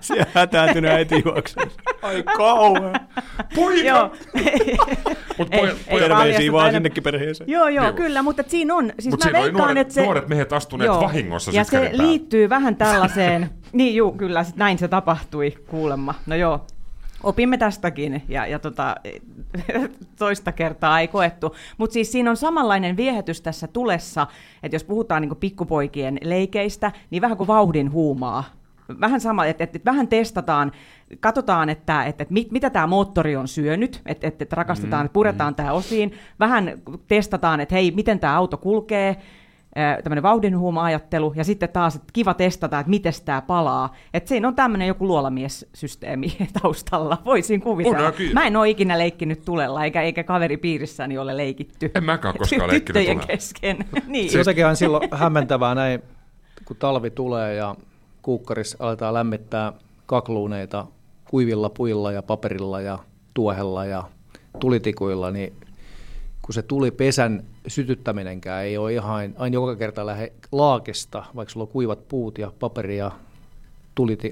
Siellä 0.00 0.26
hätääntynyt 0.34 0.90
äiti 0.90 1.22
juoksussa. 1.24 1.70
Ai 2.02 2.22
kauan. 2.22 3.00
Poika! 3.54 4.10
Mut 5.38 5.50
pojat, 5.50 5.76
terveisiä 5.88 6.52
vaan 6.52 6.72
sinnekin 6.72 7.02
perheeseen. 7.02 7.50
Joo, 7.50 7.68
joo, 7.68 7.84
joo, 7.84 7.92
kyllä, 7.92 8.22
mutta 8.22 8.42
siinä 8.46 8.74
on, 8.74 8.92
siis 8.98 9.12
Mut 9.12 9.24
mä 9.24 9.32
veikkaan, 9.32 9.54
nuoret, 9.54 9.78
että 9.78 9.94
se... 9.94 10.02
nuoret 10.02 10.28
miehet 10.28 10.52
astuneet 10.52 10.86
joo, 10.86 11.00
vahingossa 11.00 11.50
Ja 11.54 11.64
se 11.64 11.90
liittyy 11.92 12.48
vähän 12.48 12.76
tällaiseen, 12.76 13.50
niin 13.72 13.94
juu, 13.94 14.12
kyllä, 14.12 14.44
näin 14.56 14.78
se 14.78 14.88
tapahtui 14.88 15.54
kuulemma. 15.66 16.14
No 16.26 16.36
joo, 16.36 16.66
opimme 17.22 17.58
tästäkin 17.58 18.22
ja, 18.28 18.46
ja 18.46 18.58
tota, 18.58 18.94
toista 20.18 20.52
kertaa 20.52 21.00
ei 21.00 21.08
koettu. 21.08 21.54
Mutta 21.78 21.94
siis 21.94 22.12
siinä 22.12 22.30
on 22.30 22.36
samanlainen 22.36 22.96
viehätys 22.96 23.40
tässä 23.40 23.66
tulessa, 23.66 24.26
että 24.62 24.74
jos 24.74 24.84
puhutaan 24.84 25.22
niin 25.22 25.36
pikkupoikien 25.36 26.18
leikeistä, 26.22 26.92
niin 27.10 27.22
vähän 27.22 27.36
kuin 27.36 27.46
vauhdin 27.46 27.92
huumaa. 27.92 28.44
Vähän 29.00 29.20
sama, 29.20 29.46
että, 29.46 29.64
että, 29.64 29.78
että 29.78 29.90
vähän 29.90 30.08
testataan, 30.08 30.72
katsotaan, 31.20 31.68
että, 31.68 32.04
että, 32.04 32.22
että 32.22 32.34
mit, 32.34 32.52
mitä 32.52 32.70
tämä 32.70 32.86
moottori 32.86 33.36
on 33.36 33.48
syönyt, 33.48 34.02
että, 34.06 34.26
että, 34.26 34.44
että 34.44 34.56
rakastetaan, 34.56 35.02
mm, 35.02 35.06
että 35.06 35.12
puretaan 35.12 35.52
mm. 35.52 35.56
tämä 35.56 35.72
osiin. 35.72 36.12
Vähän 36.40 36.72
testataan, 37.08 37.60
että 37.60 37.74
hei, 37.74 37.90
miten 37.90 38.20
tämä 38.20 38.36
auto 38.36 38.56
kulkee, 38.56 39.16
tämmöinen 40.04 40.22
vauhdinhuuma-ajattelu, 40.22 41.32
ja 41.36 41.44
sitten 41.44 41.68
taas, 41.68 41.94
että 41.94 42.12
kiva 42.12 42.34
testata, 42.34 42.78
että 42.78 42.90
miten 42.90 43.12
tämä 43.24 43.42
palaa. 43.42 43.94
Että 44.14 44.28
siinä 44.28 44.48
on 44.48 44.54
tämmöinen 44.54 44.88
joku 44.88 45.06
luolamiessysteemi 45.06 46.36
taustalla, 46.62 47.18
voisin 47.24 47.60
kuvitella. 47.60 48.06
On, 48.06 48.14
Mä 48.32 48.46
en 48.46 48.56
ole 48.56 48.70
ikinä 48.70 48.98
leikkinyt 48.98 49.44
tulella, 49.44 49.84
eikä, 49.84 50.02
eikä 50.02 50.24
kaveripiirissäni 50.24 51.18
ole 51.18 51.36
leikitty. 51.36 51.90
En 51.94 52.04
mäkään 52.04 52.38
koskaan 52.38 52.70
leikkinyt 52.70 53.02
tulella. 53.02 53.26
kesken. 53.26 53.76
niin. 54.06 54.30
Se 54.30 54.38
jotenkin 54.38 54.66
on 54.66 54.76
silloin 54.76 55.08
hämmentävää 55.12 55.74
näin, 55.74 56.02
kun 56.64 56.76
talvi 56.76 57.10
tulee 57.10 57.54
ja 57.54 57.74
kuukkarissa 58.22 58.76
aletaan 58.80 59.14
lämmittää 59.14 59.72
kakluuneita 60.06 60.86
kuivilla 61.30 61.68
puilla 61.68 62.12
ja 62.12 62.22
paperilla 62.22 62.80
ja 62.80 62.98
tuohella 63.34 63.84
ja 63.84 64.04
tulitikuilla, 64.60 65.30
niin 65.30 65.52
kun 66.42 66.54
se 66.54 66.62
tuli 66.62 66.90
pesän 66.90 67.44
sytyttäminenkään 67.66 68.64
ei 68.64 68.78
ole 68.78 68.92
ihan 68.92 69.34
aina 69.36 69.54
joka 69.54 69.76
kerta 69.76 70.06
lähde 70.06 70.32
laakesta, 70.52 71.24
vaikka 71.36 71.52
sulla 71.52 71.64
on 71.64 71.72
kuivat 71.72 72.08
puut 72.08 72.38
ja 72.38 72.52
paperi 72.60 72.96
ja 72.96 73.10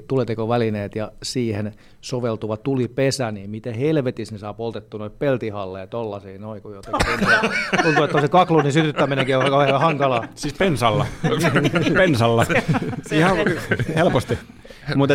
tulitekovälineet 0.08 0.96
ja 0.96 1.12
siihen 1.22 1.74
soveltuva 2.00 2.56
tulipesä, 2.56 3.32
niin 3.32 3.50
miten 3.50 3.74
helvetissä 3.74 4.34
ne 4.34 4.38
saa 4.38 4.54
poltettua 4.54 4.98
noin 4.98 5.12
peltihalleja 5.18 5.86
tollasia 5.86 6.38
noin, 6.38 6.62
kun 6.62 6.74
jotenkin 6.74 7.06
tuntuu, 7.18 7.82
tuntuu, 7.82 8.04
että 8.04 8.20
se 8.20 8.28
kakluunin 8.28 8.72
sytyttäminenkin 8.72 9.36
on 9.36 9.50
kauhean 9.50 9.80
hankalaa. 9.80 10.24
Siis 10.34 10.54
pensalla. 10.54 11.06
pensalla. 11.94 12.46
Ihan 13.12 13.36
helposti. 13.96 14.38
Mutta 14.94 15.14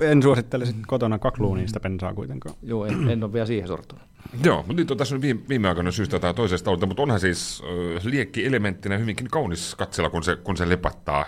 en 0.00 0.22
suosittelisi 0.22 0.74
kotona 0.86 1.18
kakluuniin 1.18 1.68
sitä 1.68 1.80
pensaa 1.80 2.14
kuitenkaan. 2.14 2.54
Joo, 2.62 2.86
en, 2.86 3.10
en 3.10 3.24
ole 3.24 3.32
vielä 3.32 3.46
siihen 3.46 3.68
sortunut. 3.68 4.04
Joo, 4.44 4.56
mutta 4.56 4.72
nyt 4.74 4.90
on 4.90 4.96
tässä 4.96 5.14
nyt 5.14 5.22
viime, 5.22 5.40
viime 5.48 5.68
aikoina 5.68 5.90
syystä 5.90 6.18
tai 6.18 6.34
toisesta 6.34 6.70
ollut, 6.70 6.88
mutta 6.88 7.02
onhan 7.02 7.20
siis 7.20 7.62
äh, 7.96 8.04
liekki 8.04 8.46
elementtinä 8.46 8.98
hyvinkin 8.98 9.28
kaunis 9.28 9.74
katsella, 9.74 10.10
kun 10.10 10.22
se, 10.22 10.36
kun 10.36 10.56
se 10.56 10.68
lepattaa 10.68 11.24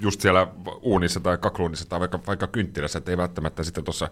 just 0.00 0.20
siellä 0.20 0.48
uunissa 0.82 1.20
tai 1.20 1.38
kakluunissa 1.38 1.88
tai 1.88 2.00
vaikka, 2.00 2.20
vaikka 2.26 2.46
kynttilässä, 2.46 2.98
että 2.98 3.10
ei 3.10 3.16
välttämättä 3.16 3.62
sitten 3.62 3.84
tuossa 3.84 4.08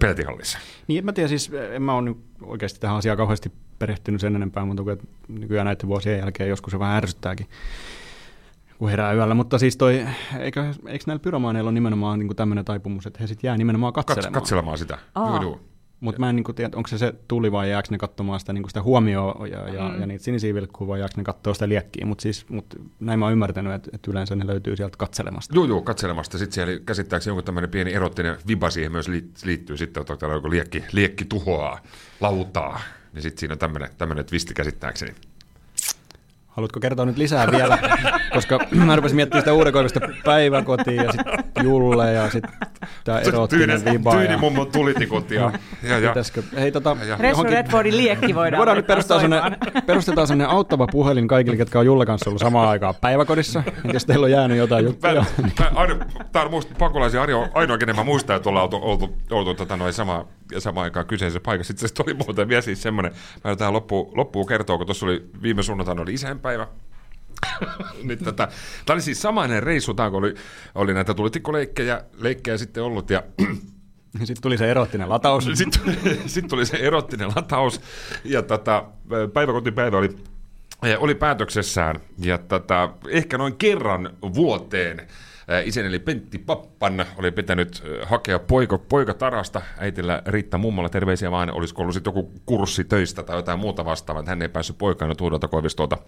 peltihallissa. 0.00 0.58
Niin, 0.86 0.98
en 0.98 1.04
mä 1.04 1.12
tiedä, 1.12 1.28
siis 1.28 1.50
en 1.72 1.82
mä 1.82 1.94
ole 1.94 2.02
nyt 2.02 2.16
oikeasti 2.42 2.80
tähän 2.80 2.96
asiaan 2.96 3.18
kauheasti 3.18 3.52
perehtynyt 3.78 4.20
sen 4.20 4.36
enempää, 4.36 4.64
mutta 4.64 4.82
nykyään 5.28 5.64
näiden 5.64 5.88
vuosien 5.88 6.18
jälkeen 6.18 6.48
joskus 6.48 6.70
se 6.70 6.78
vähän 6.78 6.96
ärsyttääkin 6.96 7.46
kun 8.78 8.90
herää 8.90 9.12
yöllä, 9.12 9.34
mutta 9.34 9.58
siis 9.58 9.76
toi, 9.76 10.06
eikö, 10.38 10.74
eikö 10.86 11.04
näillä 11.06 11.22
pyromaaneilla 11.22 11.68
ole 11.68 11.74
nimenomaan 11.74 12.18
niin 12.18 12.36
tämmöinen 12.36 12.64
taipumus, 12.64 13.06
että 13.06 13.18
he 13.20 13.26
sitten 13.26 13.48
jää 13.48 13.56
nimenomaan 13.56 13.92
Kats, 13.92 14.06
katselemaan. 14.06 14.42
katselemaan 14.42 14.78
sitä. 14.78 14.98
Aa. 15.14 15.40
Mutta 16.00 16.20
mä 16.20 16.30
en 16.30 16.36
niin 16.36 16.54
tiedä, 16.54 16.76
onko 16.76 16.88
se 16.88 16.98
se 16.98 17.14
tuli 17.28 17.52
vai 17.52 17.70
jääkö 17.70 17.88
ne 17.90 17.98
katsomaan 17.98 18.40
sitä, 18.40 18.52
niin 18.52 18.68
sitä 18.68 18.82
huomioon 18.82 19.50
ja, 19.50 19.68
ja, 19.68 19.88
mm. 19.88 20.00
ja 20.00 20.06
niitä 20.06 20.24
sinisiä 20.24 20.54
vilkkuu 20.54 20.88
vai 20.88 21.00
jääkö 21.00 21.14
ne 21.16 21.24
katsoa 21.24 21.54
sitä 21.54 21.68
liekkiä. 21.68 22.06
Mutta 22.06 22.22
siis, 22.22 22.48
mut 22.48 22.66
näin 23.00 23.18
mä 23.18 23.24
oon 23.24 23.32
ymmärtänyt, 23.32 23.72
että, 23.72 23.90
että 23.92 24.10
yleensä 24.10 24.36
ne 24.36 24.46
löytyy 24.46 24.76
sieltä 24.76 24.96
katselemasta. 24.98 25.54
Joo, 25.54 25.64
joo, 25.64 25.82
katselemasta. 25.82 26.38
Sitten 26.38 26.54
siellä 26.54 26.80
käsittääkseni 26.86 27.32
joku 27.32 27.42
tämmöinen 27.42 27.70
pieni 27.70 27.92
erottinen 27.92 28.36
viba 28.46 28.70
siihen 28.70 28.92
myös 28.92 29.08
liit- 29.08 29.44
liittyy 29.44 29.76
sitten, 29.76 30.00
että 30.00 30.16
täällä 30.16 30.36
joku 30.36 30.50
liekki, 30.50 30.84
liekki 30.92 31.24
tuhoaa, 31.24 31.78
lautaa. 32.20 32.80
Niin 33.12 33.22
sitten 33.22 33.40
siinä 33.40 33.52
on 33.52 33.58
tämmöinen, 33.58 33.88
tämmöinen 33.98 34.24
twisti 34.24 34.54
käsittääkseni. 34.54 35.14
Haluatko 36.56 36.80
kertoa 36.80 37.04
nyt 37.06 37.16
lisää 37.16 37.50
vielä? 37.50 37.78
Koska 38.32 38.58
mä 38.86 38.96
rupesin 38.96 39.16
miettimään 39.16 39.42
sitä 39.42 39.52
uudenkoivista 39.52 40.00
päiväkotia 40.24 41.02
ja 41.02 41.12
sitten 41.12 41.64
Julle 41.64 42.12
ja 42.12 42.30
sitten 42.30 42.52
tämä 43.04 43.18
erottinen 43.18 43.84
viba. 43.84 44.10
Tyyni 44.12 44.32
ja... 44.32 44.38
mummon 44.38 44.72
tulitikut 44.72 45.30
ja, 45.30 45.52
ja, 45.82 45.98
ja, 45.98 46.08
Pitäisikö, 46.08 46.42
hei 46.56 46.72
tota, 46.72 46.96
Ja- 47.06 47.16
Ressu 47.16 47.42
johonkin- 47.42 47.52
Redfordin 47.52 47.96
liekki 47.96 48.34
voidaan, 48.34 48.58
voidaan 48.58 48.76
nyt 48.76 48.86
perustaa 48.86 49.20
sellainen, 49.20 49.56
perustetaan 49.86 50.26
sellainen 50.26 50.56
auttava 50.56 50.86
puhelin 50.86 51.28
kaikille, 51.28 51.56
ketkä 51.56 51.78
on 51.78 51.86
Julle 51.86 52.06
kanssa 52.06 52.30
ollut 52.30 52.40
samaan 52.40 52.68
aikaan 52.68 52.94
päiväkodissa. 53.00 53.62
Jos 53.92 54.06
teillä 54.06 54.24
on 54.24 54.30
jäänyt 54.30 54.58
jotain 54.58 54.84
juttuja. 54.84 55.24
mä, 55.60 55.70
aino, 55.74 55.94
tää 56.32 56.42
on 56.42 56.62
pakolaisia 56.78 57.20
ainoa, 57.20 57.48
ainoa, 57.54 57.78
kenen 57.78 57.96
mä 57.96 58.04
muistan, 58.04 58.36
että 58.36 58.48
ollaan 58.48 58.62
oltu, 58.64 58.76
oltu, 58.82 59.16
oltu 59.30 59.54
tota, 59.54 59.76
noin 59.76 59.92
sama, 60.52 60.60
sama 60.60 60.82
aikaan 60.82 61.06
kyseisessä 61.06 61.40
paikassa. 61.40 61.72
Sitten 61.72 61.88
se 61.88 62.02
oli 62.06 62.14
muuten 62.14 62.48
vielä 62.48 62.62
siis 62.62 62.82
semmoinen, 62.82 63.12
mä 63.44 63.56
tähän 63.56 63.72
loppuun, 63.74 64.16
loppuun 64.16 64.46
kertoa, 64.46 64.76
kun 64.76 64.86
tuossa 64.86 65.06
oli 65.06 65.24
viime 65.42 65.62
sunnuntaina 65.62 66.02
oli 66.02 66.14
isänpäivä. 66.14 66.66
Nyt 68.02 68.18
tätä, 68.18 68.48
tämä 68.86 68.94
oli 68.94 69.02
siis 69.02 69.22
samainen 69.22 69.62
reissu, 69.62 69.94
tämä 69.94 70.10
kun 70.10 70.18
oli, 70.18 70.34
oli 70.74 70.94
näitä 70.94 71.14
tulitikkoleikkejä 71.14 72.04
leikkejä 72.18 72.58
sitten 72.58 72.82
ollut 72.82 73.10
ja 73.10 73.22
Sitten 74.18 74.42
tuli 74.42 74.58
se 74.58 74.70
erottinen 74.70 75.08
lataus. 75.08 75.48
sitten 75.54 75.82
tuli, 75.82 76.18
sit 76.26 76.48
tuli 76.48 76.66
se 76.66 76.76
erottinen 76.76 77.28
lataus 77.36 77.80
ja 78.24 78.42
tätä, 78.42 78.84
päiväkotipäivä 79.32 79.98
oli, 79.98 80.16
oli 80.98 81.14
päätöksessään 81.14 82.00
ja 82.18 82.38
tätä, 82.38 82.88
ehkä 83.08 83.38
noin 83.38 83.56
kerran 83.56 84.10
vuoteen 84.34 85.08
Isäni 85.64 85.88
eli 85.88 85.98
Pentti 85.98 86.38
Pappan 86.38 87.04
oli 87.16 87.30
pitänyt 87.30 87.82
eh, 87.84 88.08
hakea 88.08 88.38
poika, 88.38 88.78
poika 88.78 89.14
Tarasta, 89.14 89.62
äitillä 89.78 90.22
Riitta 90.26 90.58
Mummolla 90.58 90.88
terveisiä 90.88 91.30
vaan, 91.30 91.50
olisiko 91.50 91.82
ollut 91.82 91.94
sitten 91.94 92.10
joku 92.10 92.32
kurssi 92.46 92.84
töistä 92.84 93.22
tai 93.22 93.36
jotain 93.36 93.58
muuta 93.58 93.84
vastaavaa, 93.84 94.20
että 94.20 94.30
hän 94.30 94.42
ei 94.42 94.48
päässyt 94.48 94.78
poikana 94.78 95.14
Tuudolta 95.14 95.48
Koivistolta 95.48 95.98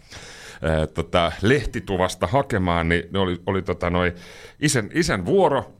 ää, 0.62 0.86
tota, 0.86 1.32
lehtituvasta 1.42 2.26
hakemaan, 2.26 2.88
niin 2.88 3.04
ne 3.10 3.18
oli, 3.18 3.42
oli 3.46 3.62
tota, 3.62 3.90
noi, 3.90 4.14
isän, 4.60 4.90
isän 4.94 5.26
vuoro. 5.26 5.72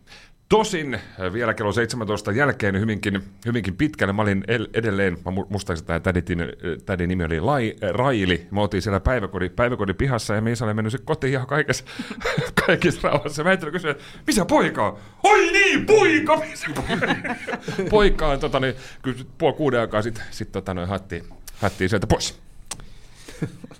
Tosin 0.48 0.94
äh, 0.94 1.32
vielä 1.32 1.54
kello 1.54 1.72
17 1.72 2.32
jälkeen 2.32 2.80
hyvinkin, 2.80 3.22
hyvinkin 3.46 3.76
pitkälle. 3.76 4.12
Mä 4.12 4.22
olin 4.22 4.44
el- 4.48 4.66
edelleen, 4.74 5.12
mä 5.12 5.30
mu- 5.32 5.46
muistaakseni 5.48 5.86
tämä 5.86 6.00
tädin, 6.00 6.24
tädin 6.86 7.08
nimi 7.08 7.24
oli 7.24 7.40
Lai, 7.40 7.74
äh, 7.84 7.90
Raili. 7.90 8.46
Me 8.50 8.60
oltiin 8.60 8.82
siellä 8.82 9.00
päiväkodin, 9.00 9.50
päiväkodin 9.50 9.96
pihassa 9.96 10.34
ja 10.34 10.40
Miisa 10.40 10.64
oli 10.64 10.74
mennyt 10.74 10.92
se 10.92 10.98
kotiin 11.04 11.32
ihan 11.32 11.46
kaikessa, 11.46 11.84
kaikessa 12.66 13.08
rauhassa. 13.08 13.42
Mä 13.42 13.48
heittelin 13.48 13.72
kysyä, 13.72 13.94
missä 14.26 14.44
poika 14.44 14.86
on? 14.86 14.98
Oi 15.22 15.52
niin, 15.52 15.86
poika! 15.86 16.36
Missä 16.36 16.66
poika? 16.74 17.06
poika 17.90 18.26
on 18.28 18.40
tota, 18.40 18.60
niin, 18.60 18.74
kyllä 19.02 19.18
puoli 19.38 19.54
kuuden 19.54 19.80
aikaa 19.80 20.02
sitten 20.02 20.24
sit, 20.30 20.52
tota, 20.52 20.74
noin, 20.74 20.88
hattiin, 20.88 21.24
hattiin 21.54 21.90
sieltä 21.90 22.06
pois. 22.06 22.38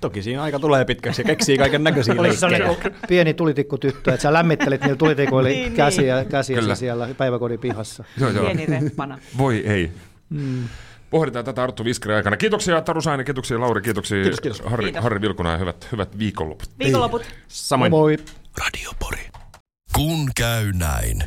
Toki 0.01 0.23
siinä 0.23 0.43
aika 0.43 0.59
tulee 0.59 0.85
pitkäksi 0.85 1.23
ja 1.23 1.27
keksii 1.27 1.59
kaiken 1.59 1.85
näköisiä 1.85 2.15
Oli 2.19 2.37
se 2.37 2.47
leikkejä. 2.51 2.67
sellainen 2.69 2.95
pieni 3.09 3.35
tulitikkutyttö, 3.35 4.11
että 4.11 4.23
sä 4.23 4.33
lämmittelit 4.33 4.81
niillä 4.81 4.97
tulitikuilla 4.97 5.49
Niin, 5.49 5.63
niin. 5.63 5.73
käsiä, 5.73 6.25
käsiä 6.25 6.59
Kyllä. 6.61 6.75
siellä 6.75 7.09
päiväkodin 7.17 7.59
pihassa. 7.61 8.05
Joo, 8.21 8.31
joo. 8.31 8.45
Pieni 8.45 8.67
reppana. 8.67 9.19
Voi 9.39 9.67
ei. 9.67 9.91
Mm. 10.31 10.69
Pohditaan 11.11 11.45
tätä 11.45 11.63
Arttu 11.63 11.85
Viskari 11.85 12.15
aikana. 12.15 12.37
Kiitoksia 12.37 12.81
Taru 12.81 13.01
Sainen, 13.01 13.27
kiitoksia 13.27 13.61
Lauri, 13.61 13.83
kiitoksia 13.83 14.23
Kiitos, 14.23 14.41
kiitos. 14.41 14.61
Harri, 14.61 14.85
Kiitos. 14.85 15.03
Harri 15.03 15.21
Vilkuna 15.21 15.53
ja 15.53 15.59
hyvät, 15.59 15.89
hyvät 15.93 16.19
viikonloput. 16.19 16.71
Viikonloput. 16.79 17.23
Samoin. 17.49 17.91
Moi. 17.91 18.17
Radiopori. 18.65 19.27
Kun 19.95 20.31
käy 20.37 20.73
näin. 20.73 21.23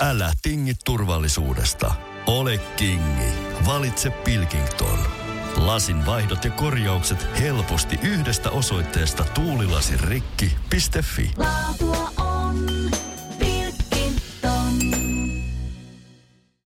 Älä 0.00 0.32
tingi 0.42 0.72
turvallisuudesta. 0.84 1.94
Ole 2.26 2.60
kingi. 2.76 3.32
Valitse 3.66 4.10
Pilkington. 4.10 4.98
Lasin 5.56 6.06
vaihdot 6.06 6.44
ja 6.44 6.50
korjaukset 6.50 7.26
helposti 7.40 7.98
yhdestä 8.02 8.50
osoitteesta 8.50 9.24
tuulilasirikki.fi. 9.24 11.30
Laatua 11.36 12.10
on 12.16 12.66